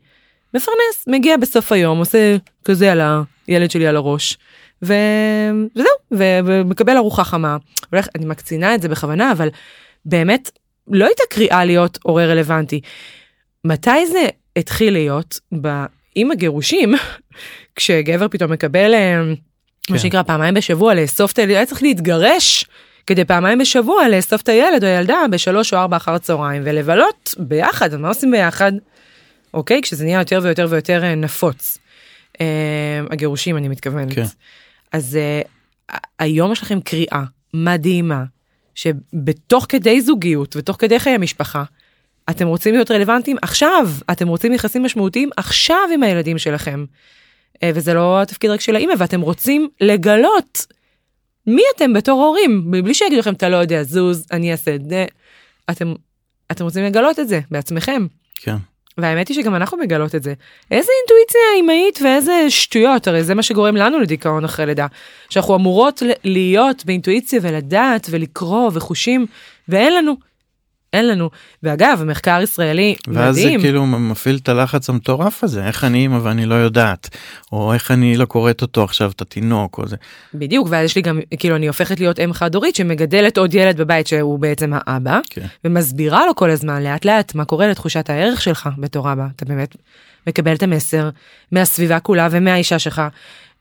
[0.53, 3.01] מפרנס, מגיע בסוף היום, עושה כזה על
[3.47, 4.37] הילד שלי על הראש,
[4.83, 4.93] ו...
[5.75, 6.23] וזהו, ו...
[6.45, 7.57] ומקבל ארוחה חמה.
[7.91, 9.49] הולך, אני מקצינה את זה בכוונה, אבל
[10.05, 10.51] באמת
[10.87, 12.81] לא הייתה קריאה להיות הורה רלוונטי.
[13.65, 15.39] מתי זה התחיל להיות?
[15.61, 15.67] ב...
[16.15, 16.93] עם הגירושים,
[17.75, 19.35] כשגבר פתאום מקבל, אה, מה
[19.87, 19.97] כן.
[19.97, 22.65] שנקרא, פעמיים בשבוע לאסוף את הילד, היה צריך להתגרש
[23.07, 27.95] כדי פעמיים בשבוע לאסוף את הילד או הילדה בשלוש או ארבע אחר הצהריים ולבלות ביחד,
[27.95, 28.71] מה עושים ביחד?
[29.53, 29.81] אוקיי?
[29.81, 31.77] כשזה נהיה יותר ויותר ויותר אה, נפוץ.
[32.41, 34.13] אה, הגירושים אני מתכוונת.
[34.13, 34.23] כן.
[34.91, 35.41] אז אה,
[36.19, 37.23] היום יש לכם קריאה
[37.53, 38.23] מדהימה
[38.75, 41.63] שבתוך כדי זוגיות ותוך כדי חיי משפחה
[42.29, 46.85] אתם רוצים להיות רלוונטיים עכשיו אתם רוצים יחסים משמעותיים עכשיו עם הילדים שלכם.
[47.65, 50.65] וזה לא התפקיד רק של האימא ואתם רוצים לגלות
[51.47, 55.05] מי אתם בתור הורים מבלי שיגידו לכם אתה לא יודע זוז אני אעשה את זה.
[55.69, 55.93] אתם
[56.51, 58.07] אתם רוצים לגלות את זה בעצמכם.
[58.35, 58.55] כן.
[58.97, 60.33] והאמת היא שגם אנחנו מגלות את זה.
[60.71, 64.87] איזה אינטואיציה אימהית ואיזה שטויות, הרי זה מה שגורם לנו לדיכאון אחרי לידה.
[65.29, 69.25] שאנחנו אמורות להיות באינטואיציה ולדעת ולקרוא וחושים,
[69.69, 70.30] ואין לנו.
[70.93, 71.29] אין לנו.
[71.63, 73.61] ואגב, מחקר ישראלי ואז זה מדהים.
[73.61, 77.09] כאילו מפעיל את הלחץ המטורף הזה איך אני אימא ואני לא יודעת
[77.51, 79.95] או איך אני לא קוראת אותו עכשיו את התינוק או זה.
[80.33, 83.77] בדיוק, ואז יש לי גם, כאילו, אני הופכת להיות אם חד הורית שמגדלת עוד ילד
[83.77, 85.45] בבית שהוא בעצם האבא, כן.
[85.65, 89.25] ומסבירה לו כל הזמן לאט לאט מה קורה לתחושת הערך שלך בתור אבא.
[89.35, 89.75] אתה באמת
[90.27, 91.09] מקבל את המסר
[91.51, 93.01] מהסביבה כולה ומהאישה שלך,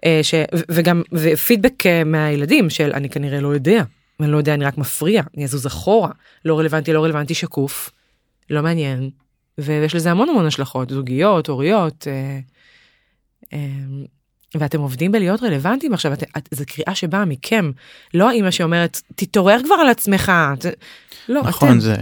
[0.04, 0.34] אה, ש...
[0.70, 3.82] וגם ופידבק אה, מהילדים של אני כנראה לא יודע,
[4.22, 6.10] אני לא יודע, אני רק מפריע, אני אזוז אחורה,
[6.44, 7.90] לא רלוונטי, לא רלוונטי, שקוף,
[8.50, 9.10] לא מעניין,
[9.58, 12.06] ויש לזה המון המון השלכות, זוגיות, הוריות.
[12.10, 12.38] אה,
[13.52, 13.58] אה,
[14.54, 17.70] ואתם עובדים בלהיות רלוונטיים עכשיו, את, את, זו קריאה שבאה מכם,
[18.14, 20.32] לא האימא שאומרת, תתעורר כבר על עצמך.
[20.58, 20.66] ת...
[21.28, 21.80] לא, נכון אתם.
[21.80, 21.96] זה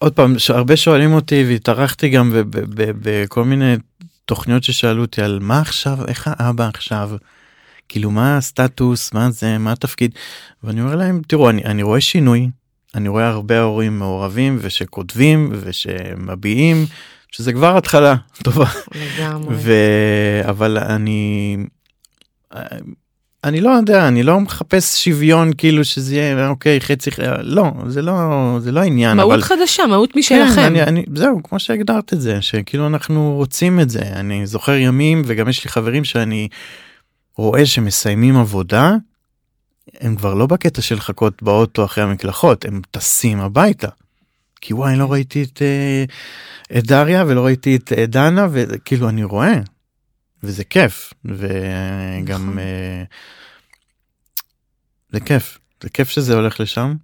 [0.00, 2.32] עוד פעם הרבה שואלים אותי והתארחתי גם
[3.00, 3.74] בכל מיני
[4.24, 7.10] תוכניות ששאלו אותי על מה עכשיו איך האבא עכשיו.
[7.90, 10.10] כאילו מה הסטטוס מה זה מה התפקיד
[10.64, 12.50] ואני אומר להם תראו אני אני רואה שינוי
[12.94, 16.86] אני רואה הרבה הורים מעורבים ושכותבים ושמביעים
[17.30, 18.14] שזה כבר התחלה
[18.44, 18.66] טובה.
[19.50, 19.72] ו...
[20.48, 21.56] אבל אני
[23.44, 27.10] אני לא יודע אני לא מחפש שוויון כאילו שזה יהיה אוקיי חצי
[27.40, 28.12] לא זה לא
[28.60, 30.60] זה לא העניין מהות אבל חדשה, מהות כן, משלכם.
[30.60, 35.22] אני, אני, זהו כמו שהגדרת את זה שכאילו אנחנו רוצים את זה אני זוכר ימים
[35.26, 36.48] וגם יש לי חברים שאני
[37.36, 38.96] רואה שמסיימים עבודה.
[40.00, 43.88] הם כבר לא בקטע של לחכות באוטו אחרי המקלחות הם טסים הביתה.
[44.60, 46.04] כי וואי לא ראיתי את, אה,
[46.78, 49.54] את דריה ולא ראיתי את אה, דנה וכאילו אני רואה.
[50.42, 51.40] וזה כיף וגם
[52.28, 52.58] נכון.
[52.58, 53.02] אה,
[55.12, 56.94] זה כיף זה כיף שזה הולך לשם.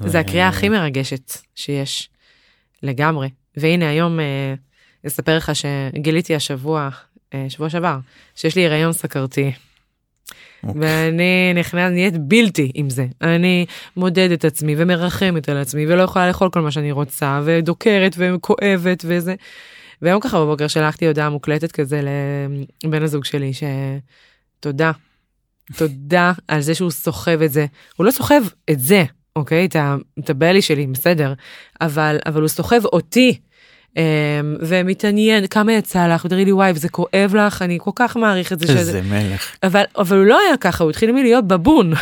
[0.00, 2.08] זה ו- הקריאה הכי מרגשת שיש,
[2.82, 3.30] לגמרי.
[3.56, 4.18] והנה היום
[5.06, 6.88] אספר לך שגיליתי השבוע,
[7.48, 7.98] שבוע שעבר,
[8.34, 9.52] שיש לי הריון סכרתי.
[10.64, 10.80] אוקיי.
[10.80, 13.06] ואני נכנעת, נהיית בלתי עם זה.
[13.22, 18.14] אני מודדת את עצמי ומרחמת על עצמי ולא יכולה לאכול כל מה שאני רוצה ודוקרת
[18.18, 19.34] וכואבת וזה.
[20.02, 22.00] והיום ככה בבוקר שלחתי הודעה מוקלטת כזה
[22.84, 24.92] לבן הזוג שלי שתודה.
[25.76, 27.66] תודה על זה שהוא סוחב את זה.
[27.96, 29.04] הוא לא סוחב את זה,
[29.36, 29.68] אוקיי?
[30.18, 31.34] את הבלי שלי, בסדר.
[31.80, 33.40] אבל, אבל הוא סוחב אותי.
[33.96, 34.02] אמ,
[34.60, 38.60] ומתעניין כמה יצא לך ותראי לי וואי וזה כואב לך אני כל כך מעריך את
[38.60, 39.56] זה שזה איזה מלך.
[39.62, 41.92] אבל אבל הוא לא היה ככה הוא התחיל מלהיות בבון.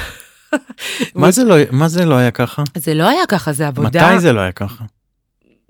[1.15, 2.63] מה זה לא מה זה לא היה ככה?
[2.77, 4.85] זה לא היה ככה זה עבודה מתי זה לא היה ככה?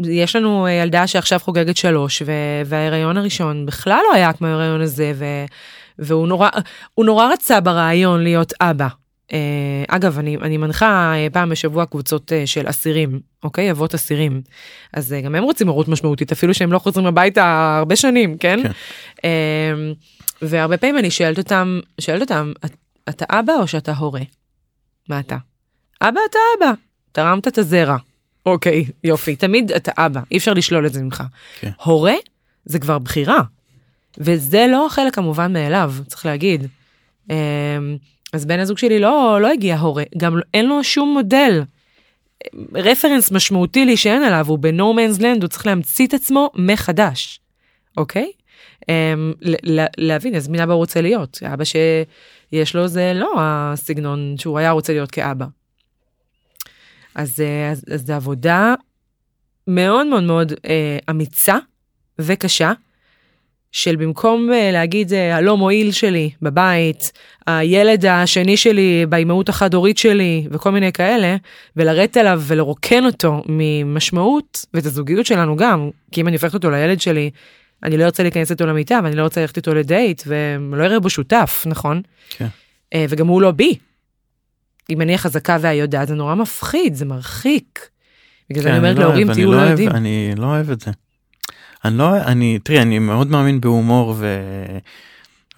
[0.05, 2.33] יש לנו אה, ילדה שעכשיו חוגגת שלוש ו-
[2.67, 5.45] וההיריון הראשון בכלל לא היה כמו ההיריון הזה ו-
[5.99, 6.49] והוא נורא
[6.99, 8.89] נורא רצה ברעיון להיות אבא.
[9.33, 9.39] אה,
[9.89, 14.43] אגב אני אני מנחה אה, פעם בשבוע קבוצות אה, של אסירים אוקיי אבות אסירים
[14.93, 18.61] אז גם הם רוצים הורות משמעותית אפילו שהם לא חוזרים הביתה הרבה שנים כן.
[18.63, 18.71] כן.
[19.25, 19.93] אה,
[20.43, 22.75] והרבה פעמים אני שואלת אותם שואלת אותם "את-
[23.09, 24.21] אתה אבא או שאתה הורה?
[25.09, 25.37] מה אתה?
[26.03, 26.73] אבא אתה אבא
[27.13, 27.97] תרמת את הזרע.
[28.47, 31.23] אוקיי יופי תמיד אתה אבא אי אפשר לשלול את זה ממך.
[31.61, 31.71] כן.
[31.85, 32.15] הורה
[32.65, 33.41] זה כבר בחירה.
[34.19, 36.67] וזה לא החלק המובן מאליו צריך להגיד.
[38.35, 41.63] אמ, אז בן הזוג שלי לא לא הגיע הורה גם אין לו שום מודל.
[42.75, 44.59] רפרנס משמעותי להישען עליו הוא
[44.95, 47.41] man's land הוא צריך להמציא את עצמו מחדש.
[47.97, 48.33] אוקיי?
[48.89, 53.33] אמ, ל- ל- להבין איזה מין אבא הוא רוצה להיות אבא שיש לו זה לא
[53.39, 55.47] הסגנון שהוא היה רוצה להיות כאבא.
[57.15, 58.75] אז, אה, זו עבודה
[59.67, 61.57] מאוד מאוד מאוד אה, אמיצה
[62.19, 62.73] וקשה,
[63.73, 67.13] של במקום אה, להגיד אה, הלא מועיל שלי בבית,
[67.47, 71.37] הילד השני שלי באימהות החד-הורית שלי וכל מיני כאלה,
[71.77, 77.01] ולרדת עליו ולרוקן אותו ממשמעות, ואת הזוגיות שלנו גם, כי אם אני הופכת אותו לילד
[77.01, 77.31] שלי,
[77.83, 81.11] אני לא ארצה להיכנס איתו למיטה ואני לא רוצה ללכת איתו לדייט ולא אראה בו
[81.11, 82.03] שותף, נכון?
[82.31, 82.47] כן.
[82.95, 83.79] אה, וגם הוא לא בי.
[84.91, 87.89] אם אני החזקה והיודעת זה נורא מפחיד, זה מרחיק.
[88.51, 89.91] בגלל זה כן, אני אומרת לא להורים תהיו לא יודעים.
[89.91, 90.91] אני לא אוהב את זה.
[91.85, 94.37] אני לא אני תראי אני מאוד מאמין בהומור ו...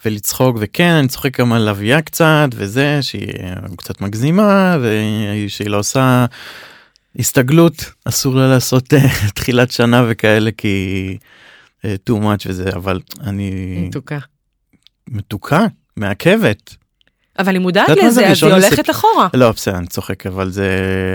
[0.05, 3.33] ולצחוק וכן אני צוחק גם על אביה קצת וזה שהיא
[3.77, 6.27] קצת מגזימה ושהיא לא עושה
[7.19, 8.99] הסתגלות אסור לה לעשות אה,
[9.35, 11.19] תחילת שנה וכאלה כי
[11.85, 13.51] אה, too much וזה אבל אני
[13.89, 14.19] מתוקה.
[15.09, 15.67] מתוקה
[15.97, 16.77] מעכבת
[17.39, 19.29] אבל היא מודעת לזה, אז היא לספ- הולכת אחורה.
[19.35, 20.69] לא בסדר אני צוחק אבל זה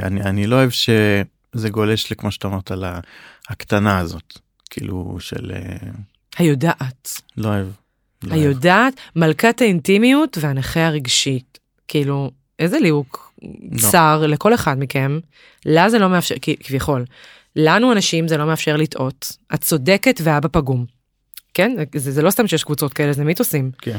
[0.04, 2.84] אני אני לא אוהב שזה גולש לכמו שאתה אמרת על
[3.50, 4.40] הקטנה הזאת
[4.80, 5.78] כאילו של אה,
[6.38, 7.22] היודעת.
[7.38, 7.68] לא אוהב.
[8.24, 8.34] לא.
[8.34, 11.60] היודעת, מלכת האינטימיות והנכה הרגשית.
[11.88, 13.34] כאילו, איזה ליהוק
[13.72, 13.78] לא.
[13.92, 15.20] צר לכל אחד מכם.
[15.66, 17.06] לה זה לא מאפשר, כביכול.
[17.56, 19.32] לנו אנשים זה לא מאפשר לטעות.
[19.54, 20.86] את צודקת ואבא פגום.
[21.54, 21.76] כן?
[21.96, 23.72] זה, זה לא סתם שיש קבוצות כאלה, זה מיתוסים.
[23.82, 23.98] כן.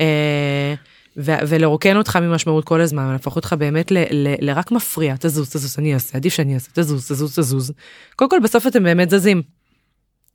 [0.00, 0.74] אה,
[1.16, 5.78] ו- ולרוקן אותך ממשמעות כל הזמן, להפוך אותך באמת ל- ל- לרק מפריע, תזוז, תזוז,
[5.78, 7.72] אני אעשה, עדיף שאני אעשה, תזוז, תזוז, תזוז.
[8.16, 9.42] קודם כל, בסוף אתם באמת זזים.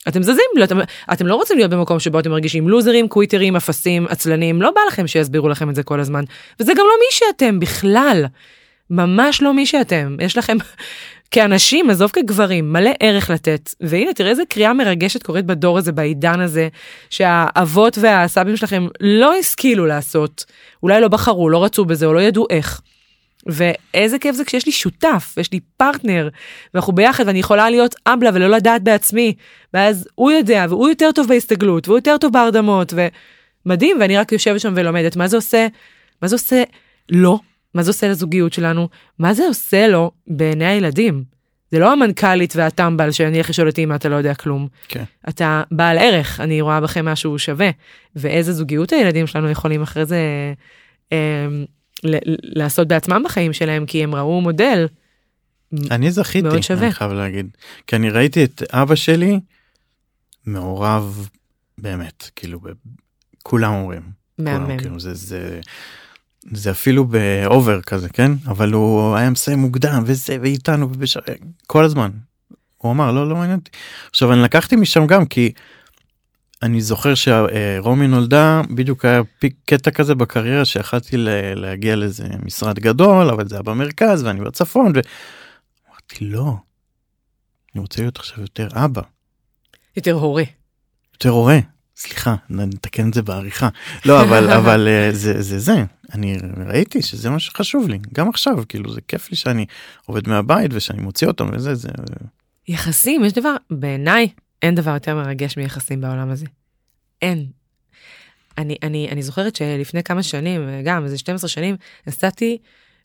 [0.07, 0.79] אתם זזים, לא, אתם,
[1.13, 5.07] אתם לא רוצים להיות במקום שבו אתם מרגישים לוזרים, קוויטרים, אפסים, עצלנים, לא בא לכם
[5.07, 6.23] שיסבירו לכם את זה כל הזמן.
[6.59, 8.25] וזה גם לא מי שאתם בכלל.
[8.89, 10.17] ממש לא מי שאתם.
[10.19, 10.57] יש לכם,
[11.31, 13.69] כאנשים, עזוב כגברים, מלא ערך לתת.
[13.81, 16.67] והנה, תראה איזה קריאה מרגשת קורית בדור הזה, בעידן הזה,
[17.09, 20.45] שהאבות והסבים שלכם לא השכילו לעשות.
[20.83, 22.81] אולי לא בחרו, לא רצו בזה, או לא ידעו איך.
[23.51, 26.29] ואיזה כיף זה כשיש לי שותף, יש לי פרטנר,
[26.73, 29.33] ואנחנו ביחד ואני יכולה להיות אבלה ולא לדעת בעצמי,
[29.73, 32.93] ואז הוא יודע, והוא יותר טוב בהסתגלות, והוא יותר טוב בהרדמות,
[33.65, 35.67] ומדהים, ואני רק יושבת שם ולומדת, מה זה עושה,
[36.21, 36.63] מה זה עושה
[37.09, 37.39] לו,
[37.73, 38.89] מה זה עושה לזוגיות שלנו,
[39.19, 41.23] מה זה עושה לו בעיני הילדים.
[41.71, 44.67] זה לא המנכ"לית והטמבל שאני איך לשאול אותי אם אתה לא יודע כלום.
[44.87, 45.03] כן.
[45.29, 47.69] אתה בעל ערך, אני רואה בכם משהו שווה,
[48.15, 50.17] ואיזה זוגיות הילדים שלנו יכולים אחרי זה
[51.11, 51.47] אה,
[52.43, 54.87] לעשות בעצמם בחיים שלהם, כי הם ראו מודל.
[55.91, 56.85] אני זכיתי, מאוד שווה.
[56.85, 57.47] אני חייב להגיד.
[57.87, 59.39] כי אני ראיתי את אבא שלי
[60.45, 61.29] מעורב
[61.77, 62.59] באמת, כאילו,
[63.43, 64.01] כולם אומרים.
[64.37, 64.77] מהמם.
[64.77, 65.59] כאילו, זה, זה,
[66.51, 68.31] זה אפילו באובר כזה, כן?
[68.47, 71.17] אבל הוא היה מסיים מוקדם וזה, ואיתנו, ובש...
[71.67, 72.09] כל הזמן.
[72.77, 73.71] הוא אמר, לא, לא מעניין אותי.
[74.09, 75.51] עכשיו, אני לקחתי משם גם, כי
[76.63, 81.15] אני זוכר שרומי נולדה, בדיוק היה פיק קטע כזה בקריירה שיכלתי
[81.55, 86.53] להגיע לאיזה משרד גדול, אבל זה היה במרכז ואני בצפון, ואמרתי, לא,
[87.75, 89.01] אני רוצה להיות עכשיו יותר אבא,
[89.97, 90.43] יותר הורה.
[91.13, 91.59] יותר הורה.
[91.97, 93.69] סליחה, נתקן את זה בעריכה.
[94.05, 95.83] לא, אבל, אבל אה, זה, זה זה,
[96.13, 96.37] אני
[96.67, 99.65] ראיתי שזה מה שחשוב לי, גם עכשיו, כאילו זה כיף לי שאני
[100.05, 101.89] עובד מהבית ושאני מוציא אותם וזה, זה,
[102.67, 104.27] יחסים, יש דבר, בעיניי,
[104.61, 106.45] אין דבר יותר מרגש מיחסים בעולם הזה.
[107.21, 107.45] אין.
[108.57, 111.75] אני, אני, אני זוכרת שלפני כמה שנים, גם איזה 12 שנים,
[112.07, 112.57] נסעתי,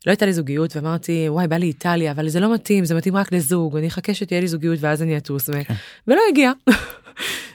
[0.05, 3.15] לא הייתה לי זוגיות, ואמרתי, וואי, בא לי איטליה, אבל זה לא מתאים, זה מתאים
[3.15, 5.53] רק לזוג, אני אחכה שתהיה לי זוגיות ואז אני אטוס, ו...
[5.63, 5.73] כן.
[6.07, 6.51] ולא הגיע.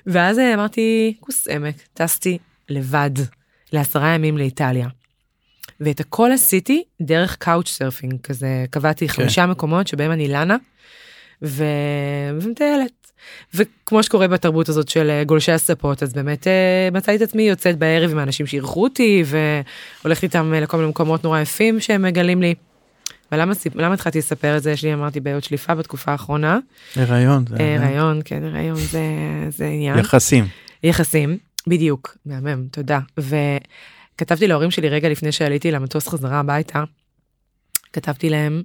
[0.07, 2.39] ואז אה, אמרתי, כוס אמק, טסתי
[2.69, 3.11] לבד
[3.73, 4.89] לעשרה ימים לאיטליה.
[5.81, 9.15] ואת הכל עשיתי דרך couchsurfing, כזה קבעתי כן.
[9.15, 10.57] חמישה מקומות שבהם אני לנה,
[11.43, 11.65] ו...
[12.41, 13.00] ומטיילת.
[13.55, 17.79] וכמו שקורה בתרבות הזאת של אה, גולשי הספות, אז באמת אה, מצאתי את עצמי יוצאת
[17.79, 22.43] בערב עם האנשים שאירחו אותי, והולכת איתם אה, לכל מיני מקומות נורא יפים שהם מגלים
[22.43, 22.55] לי.
[23.33, 24.71] ולמה למה התחלתי לספר את זה?
[24.71, 26.59] יש לי, אמרתי, בעיות שליפה בתקופה האחרונה.
[26.97, 29.03] הריון, זה רעיון, כן, רעיון זה,
[29.49, 29.99] זה עניין.
[29.99, 30.47] יחסים.
[30.83, 32.99] יחסים, בדיוק, מהמם, תודה.
[33.19, 36.85] וכתבתי להורים שלי רגע לפני שעליתי למטוס חזרה הביתה,
[37.93, 38.63] כתבתי להם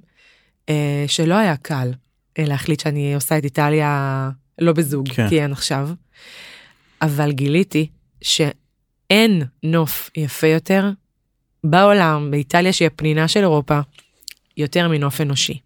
[0.68, 1.92] אה, שלא היה קל
[2.38, 5.28] אה, להחליט שאני עושה את איטליה לא בזוג, כן.
[5.28, 5.88] כי אין עכשיו,
[7.02, 7.88] אבל גיליתי
[8.22, 10.90] שאין נוף יפה יותר
[11.64, 13.80] בעולם, באיטליה שהיא הפנינה של אירופה,
[14.56, 15.58] יותר מנוף אנושי.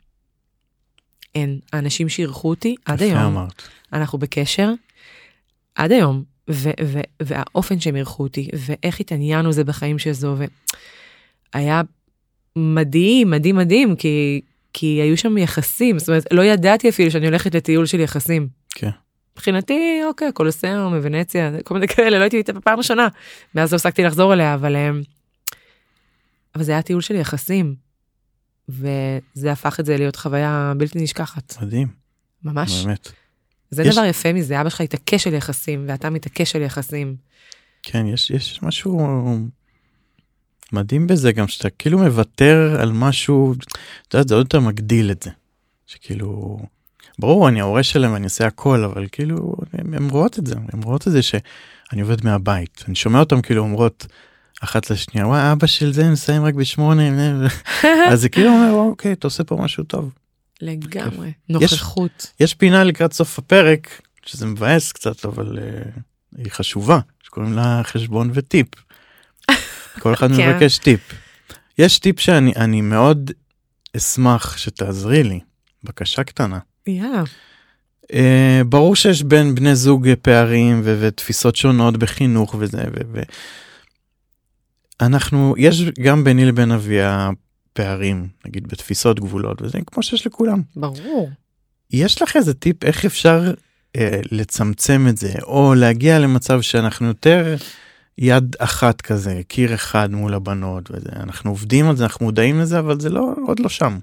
[1.35, 1.59] אין.
[1.73, 3.63] האנשים שאירחו אותי עד היום, אמרת.
[3.93, 4.73] אנחנו בקשר
[5.75, 10.37] עד היום, ו- ו- והאופן שהם אירחו אותי, ואיך התעניינו זה בחיים של זו,
[11.55, 11.83] והיה
[12.57, 14.41] מדהים, מדהים, מדהים, כי,
[14.73, 18.49] כי היו שם יחסים, זאת אומרת, לא ידעתי אפילו שאני הולכת לטיול של יחסים.
[18.75, 18.91] כן.
[19.37, 23.09] מבחינתי, אוקיי, קולוסיאום, ונציה, כל מיני כאלה, לא הייתי איתה בפעם ראשונה,
[23.55, 25.03] מאז לא הפסקתי לחזור אליה, אבל, אמ,
[26.55, 27.75] אבל זה היה טיול של יחסים,
[28.69, 31.89] וזה הפך את זה להיות חוויה בלתי נשכחת, מדהים,
[32.45, 32.85] ממש.
[32.85, 33.13] באמת.
[33.71, 37.17] זה יש- דבר יפה מזה, אבא שלך התעקש על יחסים, ואתה מתעקש על יחסים.
[37.83, 39.01] כן, יש, יש משהו
[40.73, 43.55] מדהים בזה גם שאתה כאילו מוותר על משהו,
[44.09, 45.31] אתה יודע, זה עוד יותר מגדיל את זה.
[45.87, 46.59] שכאילו,
[47.21, 51.09] ברור, אני ההורה שלהם ואני אעשה הכל, אבל כאילו, הם רואות את זה, הם רואות
[51.09, 52.85] את זה שאני עובד מהבית.
[52.89, 54.07] אני שומע אותם כאילו אומרות
[54.61, 57.03] אחת לשנייה, וואי, אבא של זה מסיים רק בשמונה,
[58.11, 60.11] אז זה כאילו אומר, אוקיי, אתה עושה פה משהו טוב.
[60.61, 61.33] לגמרי.
[61.49, 62.33] נוכחות.
[62.41, 66.01] יש פינה לקראת סוף הפרק, שזה מבאס קצת, אבל uh,
[66.37, 68.69] היא חשובה, שקוראים לה חשבון וטיפ.
[69.99, 70.51] כל אחד כן.
[70.51, 71.01] מבקש טיפ.
[71.79, 73.31] יש טיפ שאני אני מאוד
[73.97, 75.41] אשמח שתעזרי לי,
[75.85, 76.59] בקשה קטנה.
[76.87, 77.23] יאללה.
[78.13, 83.23] Uh, ברור שיש בין בני זוג אה, פערים ו- ותפיסות שונות בחינוך וזה ו- ו-
[85.01, 87.31] אנחנו יש גם ביני לבין אביה
[87.73, 90.63] פערים נגיד בתפיסות גבולות וזה כמו שיש לכולם.
[90.77, 91.31] ברור.
[91.91, 93.53] יש לך איזה טיפ איך אפשר
[93.97, 94.01] uh,
[94.31, 97.57] לצמצם את זה או להגיע למצב שאנחנו יותר
[98.19, 102.79] יד אחת כזה קיר אחד מול הבנות וזה אנחנו עובדים על זה אנחנו מודעים לזה
[102.79, 103.99] אבל זה לא עוד לא שם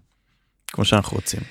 [0.68, 1.42] כמו שאנחנו רוצים.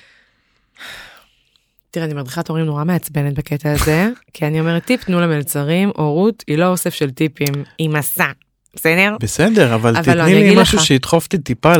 [1.97, 6.43] תראה, אני מדריכת הורים נורא מעצבנת בקטע הזה, כי אני אומרת טיפ תנו למלצרים, הורות
[6.47, 8.31] היא לא אוסף של טיפים, היא מסע,
[8.75, 9.15] בסדר?
[9.19, 10.83] בסדר אבל, אבל תתני אני לי משהו לך.
[10.83, 11.73] שידחוף אותי טיפה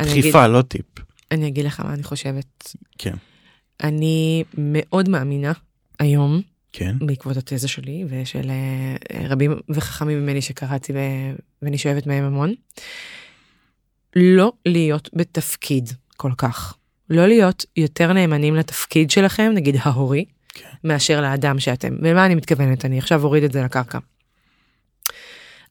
[0.00, 0.84] לדחיפה לא טיפ.
[1.30, 2.74] אני אגיד לך מה אני חושבת.
[2.98, 3.14] כן.
[3.82, 5.52] אני מאוד מאמינה
[5.98, 6.40] היום,
[6.72, 6.96] כן.
[7.00, 10.92] בעקבות התזה שלי ושל אה, רבים וחכמים ממני שקראתי
[11.62, 12.54] ואני שואבת מהם המון,
[14.16, 16.74] לא להיות בתפקיד כל כך.
[17.10, 20.68] לא להיות יותר נאמנים לתפקיד שלכם, נגיד ההורי, כן.
[20.84, 21.96] מאשר לאדם שאתם.
[22.02, 22.84] ומה אני מתכוונת?
[22.84, 23.98] אני עכשיו אוריד את זה לקרקע.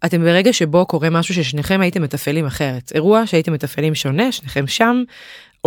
[0.05, 2.91] אתם ברגע שבו קורה משהו ששניכם הייתם מתפעלים אחרת.
[2.95, 5.03] אירוע שהייתם מתפעלים שונה, שניכם שם,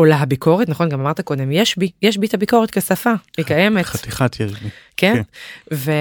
[0.03, 0.89] עולה הביקורת, נכון?
[0.89, 3.85] גם אמרת קודם, יש בי, יש בי את הביקורת כשפה, היא קיימת.
[3.85, 4.71] חתיכת יש לי.
[4.97, 5.15] כן?
[5.15, 5.23] כן.
[5.73, 5.93] ו...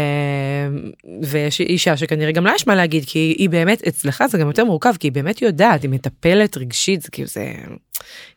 [1.23, 4.65] ויש אישה שכנראה גם לה יש מה להגיד כי היא באמת אצלך זה גם יותר
[4.65, 7.53] מורכב כי היא באמת יודעת היא מטפלת רגשית זה כאילו זה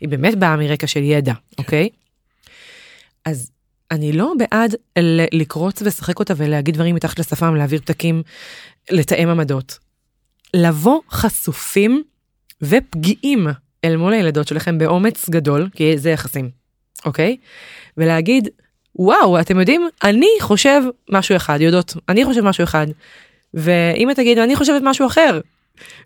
[0.01, 1.89] היא באמת באה מרקע של ידע אוקיי.
[3.25, 3.51] אז
[3.91, 4.75] אני לא בעד
[5.33, 8.23] לקרוץ ולשחק אותה ולהגיד דברים מתחת לשפם להעביר פתקים
[8.91, 9.79] לתאם עמדות.
[10.55, 12.03] לבוא חשופים
[12.63, 13.47] ופגיעים
[13.85, 16.51] אל מול הילדות שלכם באומץ גדול כי זה יחסים
[17.05, 17.37] אוקיי
[17.97, 18.49] ולהגיד
[18.97, 22.87] וואו אתם יודעים אני חושב משהו אחד יודעות אני חושב משהו אחד
[23.55, 25.41] ואם את תגיד אני חושבת משהו אחר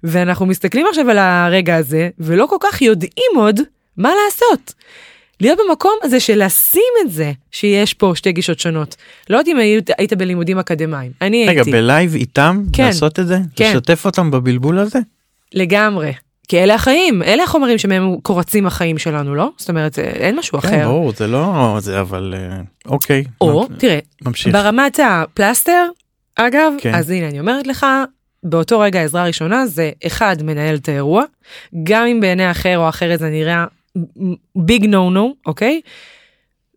[0.02, 3.60] ואנחנו מסתכלים עכשיו על הרגע הזה ולא כל כך יודעים עוד
[3.96, 4.74] מה לעשות.
[5.40, 8.96] להיות במקום הזה של לשים את זה שיש פה שתי גישות שונות.
[9.30, 12.62] לא יודעת אם היית, היית בלימודים אקדמיים אני רגע, הייתי ב live איתם?
[12.72, 12.84] כן.
[12.84, 13.38] לעשות את זה?
[13.56, 13.70] כן.
[13.70, 14.98] לשתף אותם בבלבול הזה?
[15.54, 16.12] לגמרי.
[16.48, 20.68] כי אלה החיים אלה החומרים שמהם קורצים החיים שלנו לא זאת אומרת אין משהו כן,
[20.68, 20.84] אחר.
[20.88, 23.24] ברור, זה לא זה, אבל אה, אוקיי.
[23.40, 24.54] או ממ- תראה ממשיך.
[24.54, 25.86] ברמת הפלסטר,
[26.36, 26.94] אגב, כן.
[26.94, 27.86] אז הנה אני אומרת לך,
[28.42, 31.22] באותו רגע עזרה ראשונה זה אחד מנהל את האירוע,
[31.82, 33.64] גם אם בעיני אחר או אחרת זה נראה
[34.56, 35.80] ביג נו נו, אוקיי?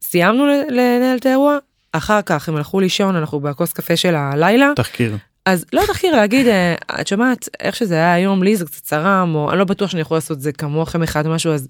[0.04, 1.58] סיימנו לנהל את האירוע,
[1.92, 5.18] אחר כך הם הלכו לישון, אנחנו בכוס קפה של הלילה, תחקיר.
[5.46, 9.36] אז לא תחקיר להגיד, אה, את שומעת, איך שזה היה היום, לי זה קצת צרם,
[9.36, 11.68] או אני לא בטוח שאני יכול לעשות את זה כמוכם אחד או משהו, אז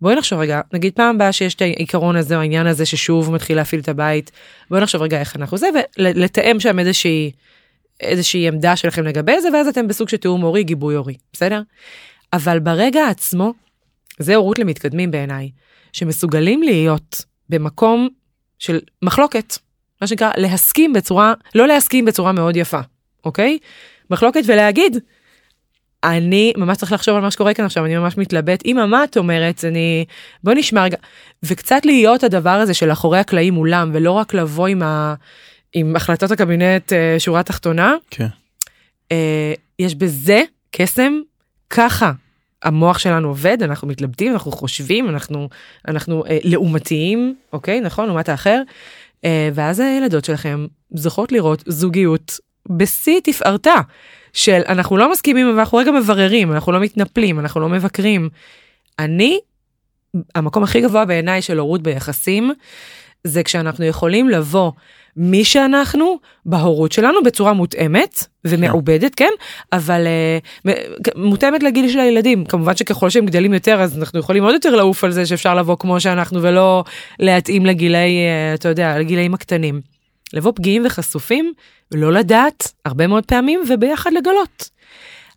[0.00, 3.56] בואי נחשוב רגע, נגיד פעם הבאה שיש את העיקרון הזה, או העניין הזה ששוב מתחיל
[3.56, 4.30] להפעיל את הבית,
[4.70, 5.66] בואי נחשוב רגע איך אנחנו זה,
[5.98, 7.30] ולתאם שם איזושהי,
[8.00, 11.62] איזושהי עמדה שלכם לגבי זה, ואז אתם בסוג של תיאום הורי, גיבוי הורי, בסדר?
[12.32, 13.52] אבל ברגע עצמו,
[14.18, 15.50] זה הורות למתקדמים בעיניי,
[15.92, 18.08] שמסוגלים להיות במקום
[18.58, 19.58] של מחלוקת,
[20.00, 22.80] מה שנקרא להסכים בצורה, לא להסכים בצורה מאוד יפה,
[23.24, 23.58] אוקיי?
[24.10, 24.96] מחלוקת ולהגיד,
[26.04, 29.16] אני ממש צריך לחשוב על מה שקורה כאן עכשיו, אני ממש מתלבט, אמא מה את
[29.16, 30.04] אומרת, אני,
[30.44, 30.96] בוא נשמע רגע,
[31.42, 35.14] וקצת להיות הדבר הזה של אחורי הקלעים מולם, ולא רק לבוא עם, ה,
[35.72, 38.26] עם החלטות הקבינט אה, שורה תחתונה, כן.
[39.12, 41.12] אה, יש בזה קסם,
[41.70, 42.12] ככה
[42.62, 45.48] המוח שלנו עובד, אנחנו מתלבטים, אנחנו חושבים, אנחנו,
[45.88, 48.62] אנחנו אה, לעומתיים, אוקיי, נכון, לעומת האחר,
[49.24, 53.74] אה, ואז הילדות שלכם זוכות לראות זוגיות בשיא תפארתה,
[54.32, 58.28] של אנחנו לא מסכימים, אבל אנחנו רגע מבררים, אנחנו לא מתנפלים, אנחנו לא מבקרים.
[58.98, 59.40] אני,
[60.34, 62.52] המקום הכי גבוה בעיניי של הורות ביחסים,
[63.24, 64.72] זה כשאנחנו יכולים לבוא
[65.16, 69.30] מי שאנחנו בהורות שלנו בצורה מותאמת ומעובדת כן
[69.72, 70.06] אבל
[70.66, 70.70] uh,
[71.16, 75.04] מותאמת לגיל של הילדים כמובן שככל שהם גדלים יותר אז אנחנו יכולים עוד יותר לעוף
[75.04, 76.84] על זה שאפשר לבוא כמו שאנחנו ולא
[77.20, 79.91] להתאים לגילי uh, אתה יודע לגילאים הקטנים.
[80.32, 81.52] לבוא פגיעים וחשופים
[81.94, 84.70] לא לדעת הרבה מאוד פעמים וביחד לגלות.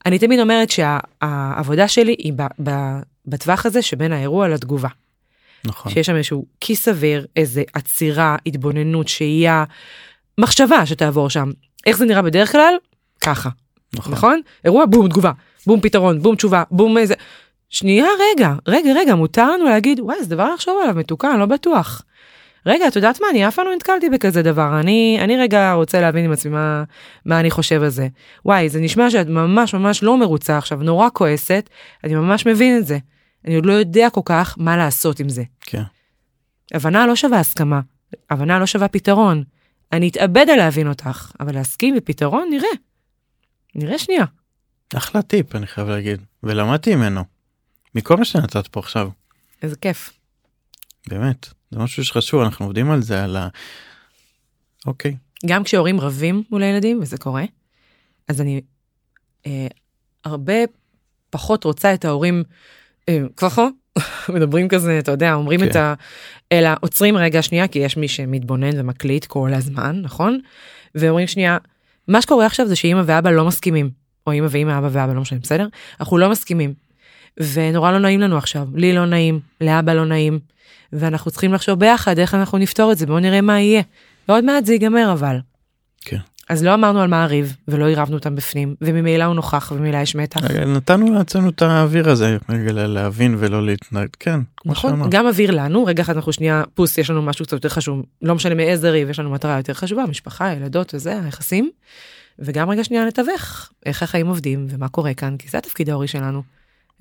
[0.06, 2.72] אני תמיד אומרת שהעבודה שלי היא ב, ב,
[3.26, 4.90] בטווח הזה שבין האירוע לתגובה.
[5.66, 5.92] נכון.
[5.92, 9.64] שיש שם איזשהו כי סביר, איזה עצירה, התבוננות, שהייה,
[10.38, 11.52] מחשבה שתעבור שם.
[11.86, 12.74] איך זה נראה בדרך כלל?
[13.22, 13.50] ככה,
[13.94, 14.14] נכון.
[14.14, 14.42] נכון?
[14.66, 15.32] אירוע בום תגובה,
[15.68, 17.14] בום פתרון, בום תשובה, בום איזה...
[17.70, 21.46] שנייה רגע, רגע רגע, מותר לנו להגיד וואי זה דבר לחשוב עליו מתוקה, אני לא
[21.46, 22.02] בטוח.
[22.66, 26.02] רגע את יודעת מה אני אף פעם לא נתקלתי בכזה דבר אני אני רגע רוצה
[26.02, 26.84] להבין עם עצמי מה
[27.26, 28.08] מה אני חושב על זה
[28.46, 31.70] וואי זה נשמע שאת ממש ממש לא מרוצה עכשיו נורא כועסת
[32.04, 32.98] אני ממש מבין את זה
[33.46, 35.44] אני עוד לא יודע כל כך מה לעשות עם זה.
[35.62, 35.84] כן.
[36.74, 37.82] הבנה לא שווה הסכמה,
[38.30, 39.44] הבנה לא שווה פתרון.
[39.92, 42.70] אני אתאבד על להבין אותך, אבל להסכים בפתרון נראה.
[43.76, 44.26] נראה שנייה.
[44.96, 47.24] אחלה טיפ אני חייב להגיד ולמדתי ממנו.
[47.96, 49.10] מכל מה שנתת פה עכשיו
[49.62, 50.14] איזה כיף.
[51.08, 53.48] באמת זה משהו שחשוב אנחנו עובדים על זה על ה...
[54.86, 57.44] אוקיי גם כשהורים רבים מול הילדים, וזה קורה,
[58.28, 58.62] אז אני
[59.46, 59.68] אה,
[60.26, 60.54] הרבה
[61.30, 62.44] פחות רוצה את ההורים
[63.10, 63.68] אה, ככה,
[64.36, 65.70] מדברים כזה, אתה יודע, אומרים כן.
[65.70, 65.94] את ה...
[66.52, 70.40] אלא עוצרים רגע שנייה, כי יש מי שמתבונן ומקליט כל הזמן, נכון?
[70.96, 71.58] ואומרים שנייה,
[72.08, 73.90] מה שקורה עכשיו זה שאמא ואבא לא מסכימים,
[74.28, 75.68] או אמא ואמא, אבא ואבא, לא משנה, בסדר?
[76.00, 76.74] אנחנו לא מסכימים.
[77.54, 80.40] ונורא לא נעים לנו עכשיו, לי לא נעים, לאבא לא נעים,
[81.00, 83.82] ואנחנו צריכים לחשוב ביחד איך אנחנו נפתור את זה, בואו נראה מה יהיה.
[84.28, 85.38] ועוד מעט זה ייגמר אבל.
[86.02, 86.18] כן.
[86.50, 90.16] אז לא אמרנו על מה הריב, ולא עירבנו אותם בפנים, וממילא הוא נוכח, וממילא יש
[90.16, 90.42] מתח.
[90.52, 95.12] נתנו לעצמנו את האוויר הזה רגע לה- להבין ולא להתנהג כן כמו נכון, שאמרת.
[95.12, 98.36] גם אוויר לנו, רגע אחד אנחנו שנייה, פוס, יש לנו משהו קצת יותר חשוב, לא
[98.36, 101.70] משנה מאיזה ריב, יש לנו מטרה יותר חשובה, משפחה, ילדות וזה, היחסים.
[102.40, 106.44] וגם רגע שנייה לתווך, איך החיים עובדים ומה קורה כאן, כי זה התפקיד ההורי שלנו.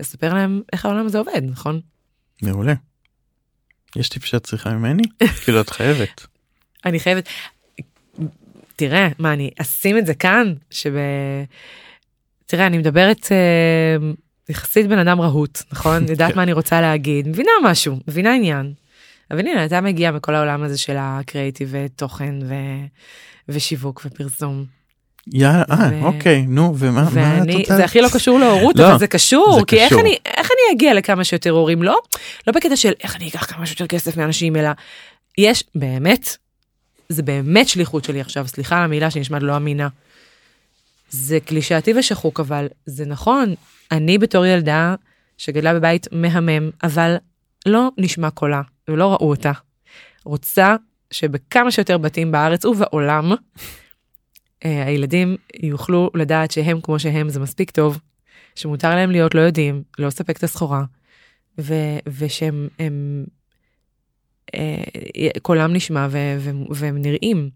[0.00, 1.80] לספר להם איך העולם הזה עובד, נכון?
[2.42, 2.74] מעולה.
[3.96, 5.02] יש טיפ שאת צריכה ממני?
[5.44, 6.26] כאילו את חייבת.
[6.84, 7.28] אני חייבת,
[8.76, 10.92] תראה, מה אני אשים את זה כאן, שב...
[12.46, 13.96] תראה, אני מדברת אה,
[14.48, 16.04] יחסית בן אדם רהוט, נכון?
[16.10, 16.36] יודעת כן.
[16.36, 18.72] מה אני רוצה להגיד, מבינה משהו, מבינה עניין.
[19.30, 22.54] אבל הנה, אתה מגיע מכל העולם הזה של הקריאיטיב ותוכן ו...
[23.48, 24.64] ושיווק ופרסום.
[25.32, 27.76] יאללה, אה, ו- אוקיי, נו, ומה מה את רוצה?
[27.76, 30.00] זה הכי לא קשור להורות, לא, אבל זה קשור, זה כי איך קשור.
[30.00, 31.82] אני, איך אני אגיע לכמה שיותר הורים?
[31.82, 31.98] לא,
[32.46, 34.70] לא בקטע של איך אני אקח כמה שיותר כסף מאנשים, אלא
[35.38, 36.36] יש באמת,
[37.08, 39.88] זה באמת שליחות שלי עכשיו, סליחה על המילה שנשמעת לא אמינה.
[41.10, 43.54] זה קלישאתי ושחוק, אבל זה נכון,
[43.92, 44.94] אני בתור ילדה
[45.38, 47.16] שגדלה בבית מהמם, אבל
[47.66, 49.52] לא נשמע קולה ולא ראו אותה.
[50.24, 50.76] רוצה
[51.10, 53.32] שבכמה שיותר בתים בארץ ובעולם,
[54.64, 57.98] הילדים יוכלו לדעת שהם כמו שהם זה מספיק טוב,
[58.54, 60.84] שמותר להם להיות לא יודעים, לא לספק את הסחורה,
[61.60, 63.24] ו- ושהם הם,
[64.54, 67.50] אה, קולם נשמע ו- ו- והם נראים.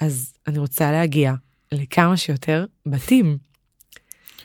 [0.00, 1.34] אז אני רוצה להגיע
[1.72, 3.38] לכמה שיותר בתים.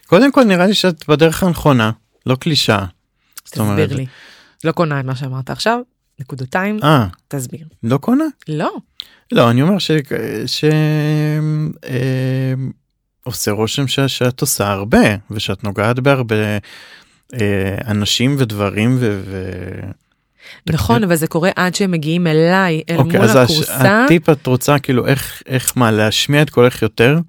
[0.05, 1.91] קודם כל נראה לי שאת בדרך הנכונה,
[2.25, 2.85] לא קלישאה.
[3.43, 4.05] תסביר לי.
[4.63, 5.79] לא קונה את מה שאמרת עכשיו,
[6.21, 7.65] נקודתיים, אה, תסביר.
[7.83, 8.23] לא קונה?
[8.47, 8.71] לא,
[9.31, 9.91] לא, אני אומר ש...
[10.45, 10.63] ש...
[11.85, 12.53] אה,
[13.23, 13.99] עושה רושם ש...
[13.99, 16.35] שאת עושה הרבה, ושאת נוגעת בהרבה
[17.33, 19.21] אה, אנשים ודברים ו...
[19.25, 19.51] ו...
[20.69, 24.03] נכון, אבל זה קורה עד שהם מגיעים אליי, אל אוקיי, מול אז הש- הכורסה.
[24.05, 27.19] הטיפ את רוצה כאילו איך איך מה להשמיע את קולך יותר?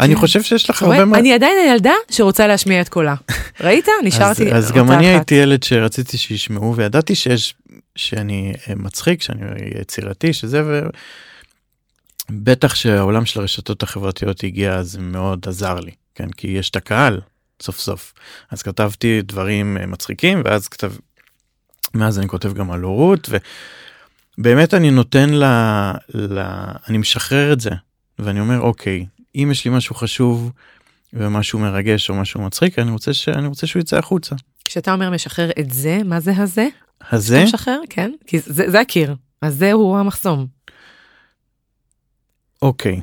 [0.00, 0.82] אני חושב שיש לך?
[0.82, 1.18] הרבה מה...
[1.18, 3.14] אני עדיין הילדה שרוצה להשמיע את קולה.
[3.60, 3.86] ראית?
[4.04, 5.14] נשארתי אז, אז גם אותה אני אחת.
[5.16, 7.54] הייתי ילד שרציתי שישמעו וידעתי שיש
[8.00, 9.40] שאני אה, מצחיק שאני
[9.80, 10.62] יצירתי שזה
[12.30, 17.20] ובטח שהעולם של הרשתות החברתיות הגיע אז מאוד עזר לי כן כי יש את הקהל
[17.62, 18.12] סוף סוף
[18.50, 20.92] אז כתבתי דברים אה, מצחיקים ואז כתב
[21.94, 23.28] מאז אני כותב גם על הורות
[24.38, 25.44] ובאמת אני נותן ל...
[26.14, 26.38] ל...
[26.88, 27.70] אני משחרר את זה
[28.18, 30.52] ואני אומר אוקיי אם יש לי משהו חשוב
[31.12, 33.28] ומשהו מרגש או משהו מצחיק אני רוצה ש...
[33.28, 34.36] אני רוצה שהוא יצא החוצה.
[34.64, 36.66] כשאתה אומר משחרר את זה, מה זה הזה?
[37.10, 37.80] הזה אתה משחרר?
[37.90, 38.12] כן.
[38.26, 39.16] כי זה זה הקיר.
[39.42, 40.46] הזה הוא המחסום.
[42.62, 43.00] אוקיי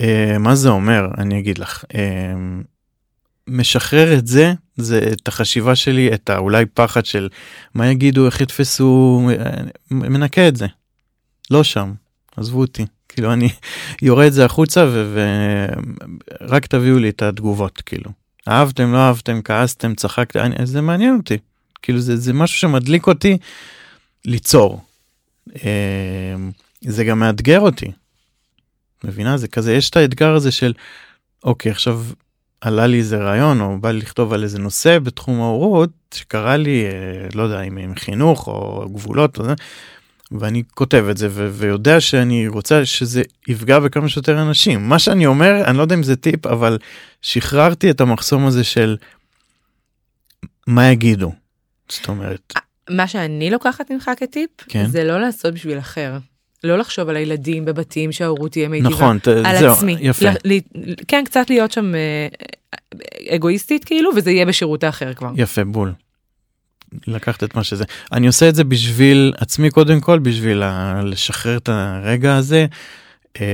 [0.00, 2.34] אה, מה זה אומר אני אגיד לך אה,
[3.46, 7.28] משחרר את זה זה את החשיבה שלי את האולי פחד של
[7.74, 10.66] מה יגידו איך יתפסו אה, מנקה את זה
[11.50, 11.92] לא שם
[12.36, 13.48] עזבו אותי כאילו אני
[14.02, 14.90] יורה את זה החוצה
[16.40, 18.10] ורק תביאו לי את התגובות כאילו
[18.48, 21.38] אהבתם לא אהבתם כעסתם צחקתם אני, זה מעניין אותי
[21.82, 23.38] כאילו זה זה משהו שמדליק אותי
[24.24, 24.80] ליצור.
[25.64, 26.34] אה,
[26.80, 27.90] זה גם מאתגר אותי.
[29.04, 30.72] מבינה זה כזה יש את האתגר הזה של
[31.44, 32.02] אוקיי עכשיו
[32.60, 36.84] עלה לי איזה רעיון או בא לי לכתוב על איזה נושא בתחום ההורות שקרה לי
[36.84, 39.54] אה, לא יודע אם עם חינוך או גבולות או זה,
[40.32, 45.26] ואני כותב את זה ו- ויודע שאני רוצה שזה יפגע בכמה שיותר אנשים מה שאני
[45.26, 46.78] אומר אני לא יודע אם זה טיפ אבל
[47.22, 48.96] שחררתי את המחסום הזה של
[50.66, 51.32] מה יגידו.
[51.92, 52.52] זאת אומרת
[52.90, 54.86] מה שאני לוקחת ממך כטיפ, כן.
[54.86, 56.18] זה לא לעשות בשביל אחר.
[56.64, 58.90] לא לחשוב על הילדים בבתים שההורות תהיה מיטיבה.
[58.90, 59.96] נכון על זהו, עצמי.
[60.00, 62.28] יפה ל- ל- כן, קצת להיות שם אה,
[63.36, 65.30] אגואיסטית כאילו, וזה יהיה בשירות האחר כבר.
[65.36, 65.92] יפה בול.
[67.06, 71.56] לקחת את מה שזה אני עושה את זה בשביל עצמי קודם כל בשביל ה- לשחרר
[71.56, 72.66] את הרגע הזה
[73.40, 73.46] אה,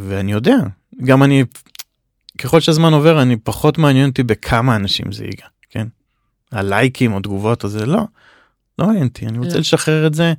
[0.00, 0.56] ואני יודע
[1.04, 1.44] גם אני
[2.38, 5.46] ככל שהזמן עובר אני פחות מעניין אותי בכמה אנשים זה ייגע
[6.52, 8.00] הלייקים או תגובות או זה לא
[8.78, 9.60] לא מעניין אותי אני רוצה לא.
[9.60, 10.32] לשחרר את זה.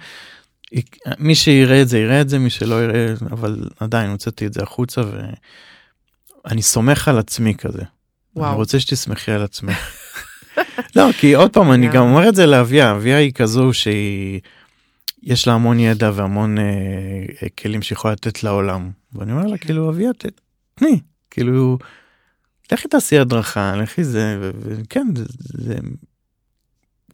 [1.19, 4.63] מי שיראה את זה יראה את זה מי שלא יראה אבל עדיין הוצאתי את זה
[4.63, 5.01] החוצה
[6.45, 7.81] אני סומך על עצמי כזה.
[8.35, 8.47] וואו.
[8.49, 9.77] אני רוצה שתסמכי על עצמך.
[10.95, 12.03] לא, כי עוד פעם, אני גם.
[12.03, 14.39] אומר את זה לאביה, אביה היא כזו שהיא,
[15.23, 16.63] יש לה המון ידע והמון אה,
[17.43, 18.89] אה, כלים שיכולה לתת לעולם.
[19.13, 19.65] ואני אומר לה, כן.
[19.65, 20.41] כאילו, אביה, ת-
[20.75, 20.99] תני,
[21.31, 21.77] כאילו,
[22.71, 25.75] לכי תעשי הדרכה, לכי זה, וכן, זה, זה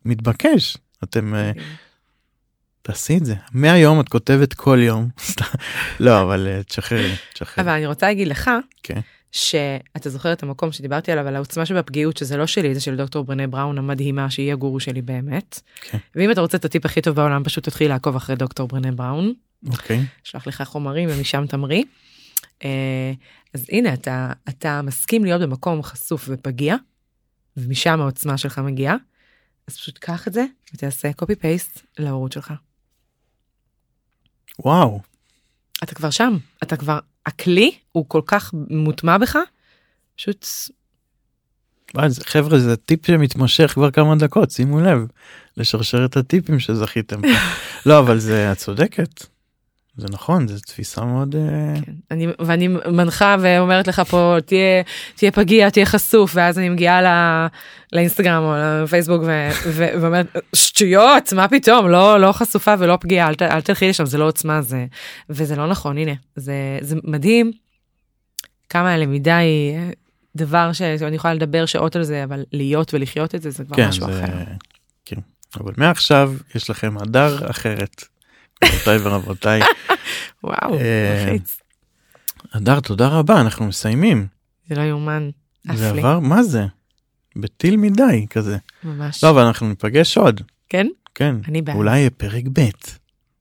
[0.06, 0.78] מתבקש.
[1.04, 1.52] אתם, אה,
[2.82, 3.36] תעשי את זה.
[3.52, 5.10] מהיום את כותבת כל יום.
[6.00, 7.68] לא, אבל אה, תשחררי, תשחררי.
[7.68, 8.52] אבל אני רוצה להגיד לך,
[8.84, 9.00] כן.
[9.32, 13.24] שאתה זוכר את המקום שדיברתי עליו, על העוצמה שבפגיעות, שזה לא שלי, זה של דוקטור
[13.24, 15.60] ברנה בראון המדהימה, שהיא הגורו שלי באמת.
[15.82, 15.98] כן.
[16.16, 19.34] ואם אתה רוצה את הטיפ הכי טוב בעולם, פשוט תתחיל לעקוב אחרי דוקטור ברנה בראון.
[19.70, 20.06] אוקיי.
[20.26, 21.84] אשלח לך חומרים ומשם תמריא.
[22.64, 23.12] אה,
[23.54, 26.76] אז הנה, אתה, אתה מסכים להיות במקום חשוף ופגיע,
[27.58, 28.96] ומשם העוצמה שלך מגיעה,
[29.68, 32.54] אז פשוט קח את זה ותעשה קופי פייסט להורות שלך.
[34.60, 35.02] וואו.
[35.84, 39.38] אתה כבר שם, אתה כבר, הכלי הוא כל כך מוטמע בך,
[40.16, 40.46] פשוט
[42.08, 45.08] זה- חבר'ה זה טיפ שמתמשך כבר כמה דקות שימו לב
[45.58, 47.22] לשרשרת הטיפים שזכיתם.
[47.86, 49.37] לא אבל זה את צודקת.
[49.98, 51.92] זה נכון זו תפיסה מאוד אה, כן.
[52.12, 54.84] אני, ואני מנחה ואומרת לך פה תהיה
[55.16, 57.08] תהיה פגיע תהיה חשוף ואז אני מגיעה ל,
[57.94, 63.36] לאינסטגרם או לפייסבוק ו, ו, ואומרת שטויות מה פתאום לא לא חשופה ולא פגיעה אל,
[63.36, 64.86] ת- אל תלכי לשם זה לא עוצמה זה
[65.30, 67.52] וזה לא נכון הנה זה זה מדהים
[68.70, 69.90] כמה הלמידה היא אה,
[70.36, 73.88] דבר שאני יכולה לדבר שעות על זה אבל להיות ולחיות את זה זה כבר כן
[73.88, 74.34] משהו זה אחר.
[75.06, 75.20] כן.
[75.60, 78.04] אבל מעכשיו יש לכם הדר אחרת.
[78.64, 79.62] רבותיי ורבותיי
[80.44, 81.60] וואו אה, מלחיץ.
[82.54, 84.28] הדר תודה רבה אנחנו מסיימים.
[84.70, 85.30] זה לא יאומן.
[85.74, 86.66] זה עבר מה זה?
[87.36, 88.58] בטיל מדי כזה.
[88.84, 89.24] ממש.
[89.24, 90.42] לא אבל אנחנו ניפגש עוד.
[90.70, 90.88] כן?
[91.16, 91.36] כן.
[91.48, 91.76] אני בעד.
[91.76, 92.62] אולי פרק ב',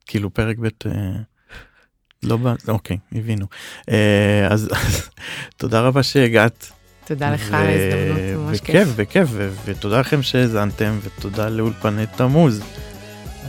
[0.07, 0.91] כאילו פרק ב', אה,
[2.23, 3.47] לא, ב- אוקיי, הבינו.
[3.91, 4.69] אה, אז
[5.57, 6.73] תודה רבה שהגעת.
[7.05, 8.89] תודה לך על ההזדמנות, ממש כיף.
[8.97, 12.63] וכיף, ו- ותודה לכם שהאזנתם, ותודה לאולפני תמוז,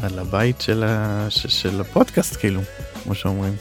[0.01, 2.61] על הבית של, ה- ש- של הפודקאסט, כאילו,
[3.03, 3.55] כמו שאומרים.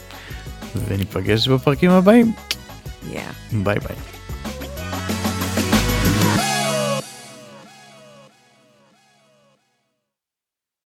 [0.89, 2.33] וניפגש בפרקים הבאים.
[3.13, 3.17] Yeah.
[3.53, 3.97] ביי ביי.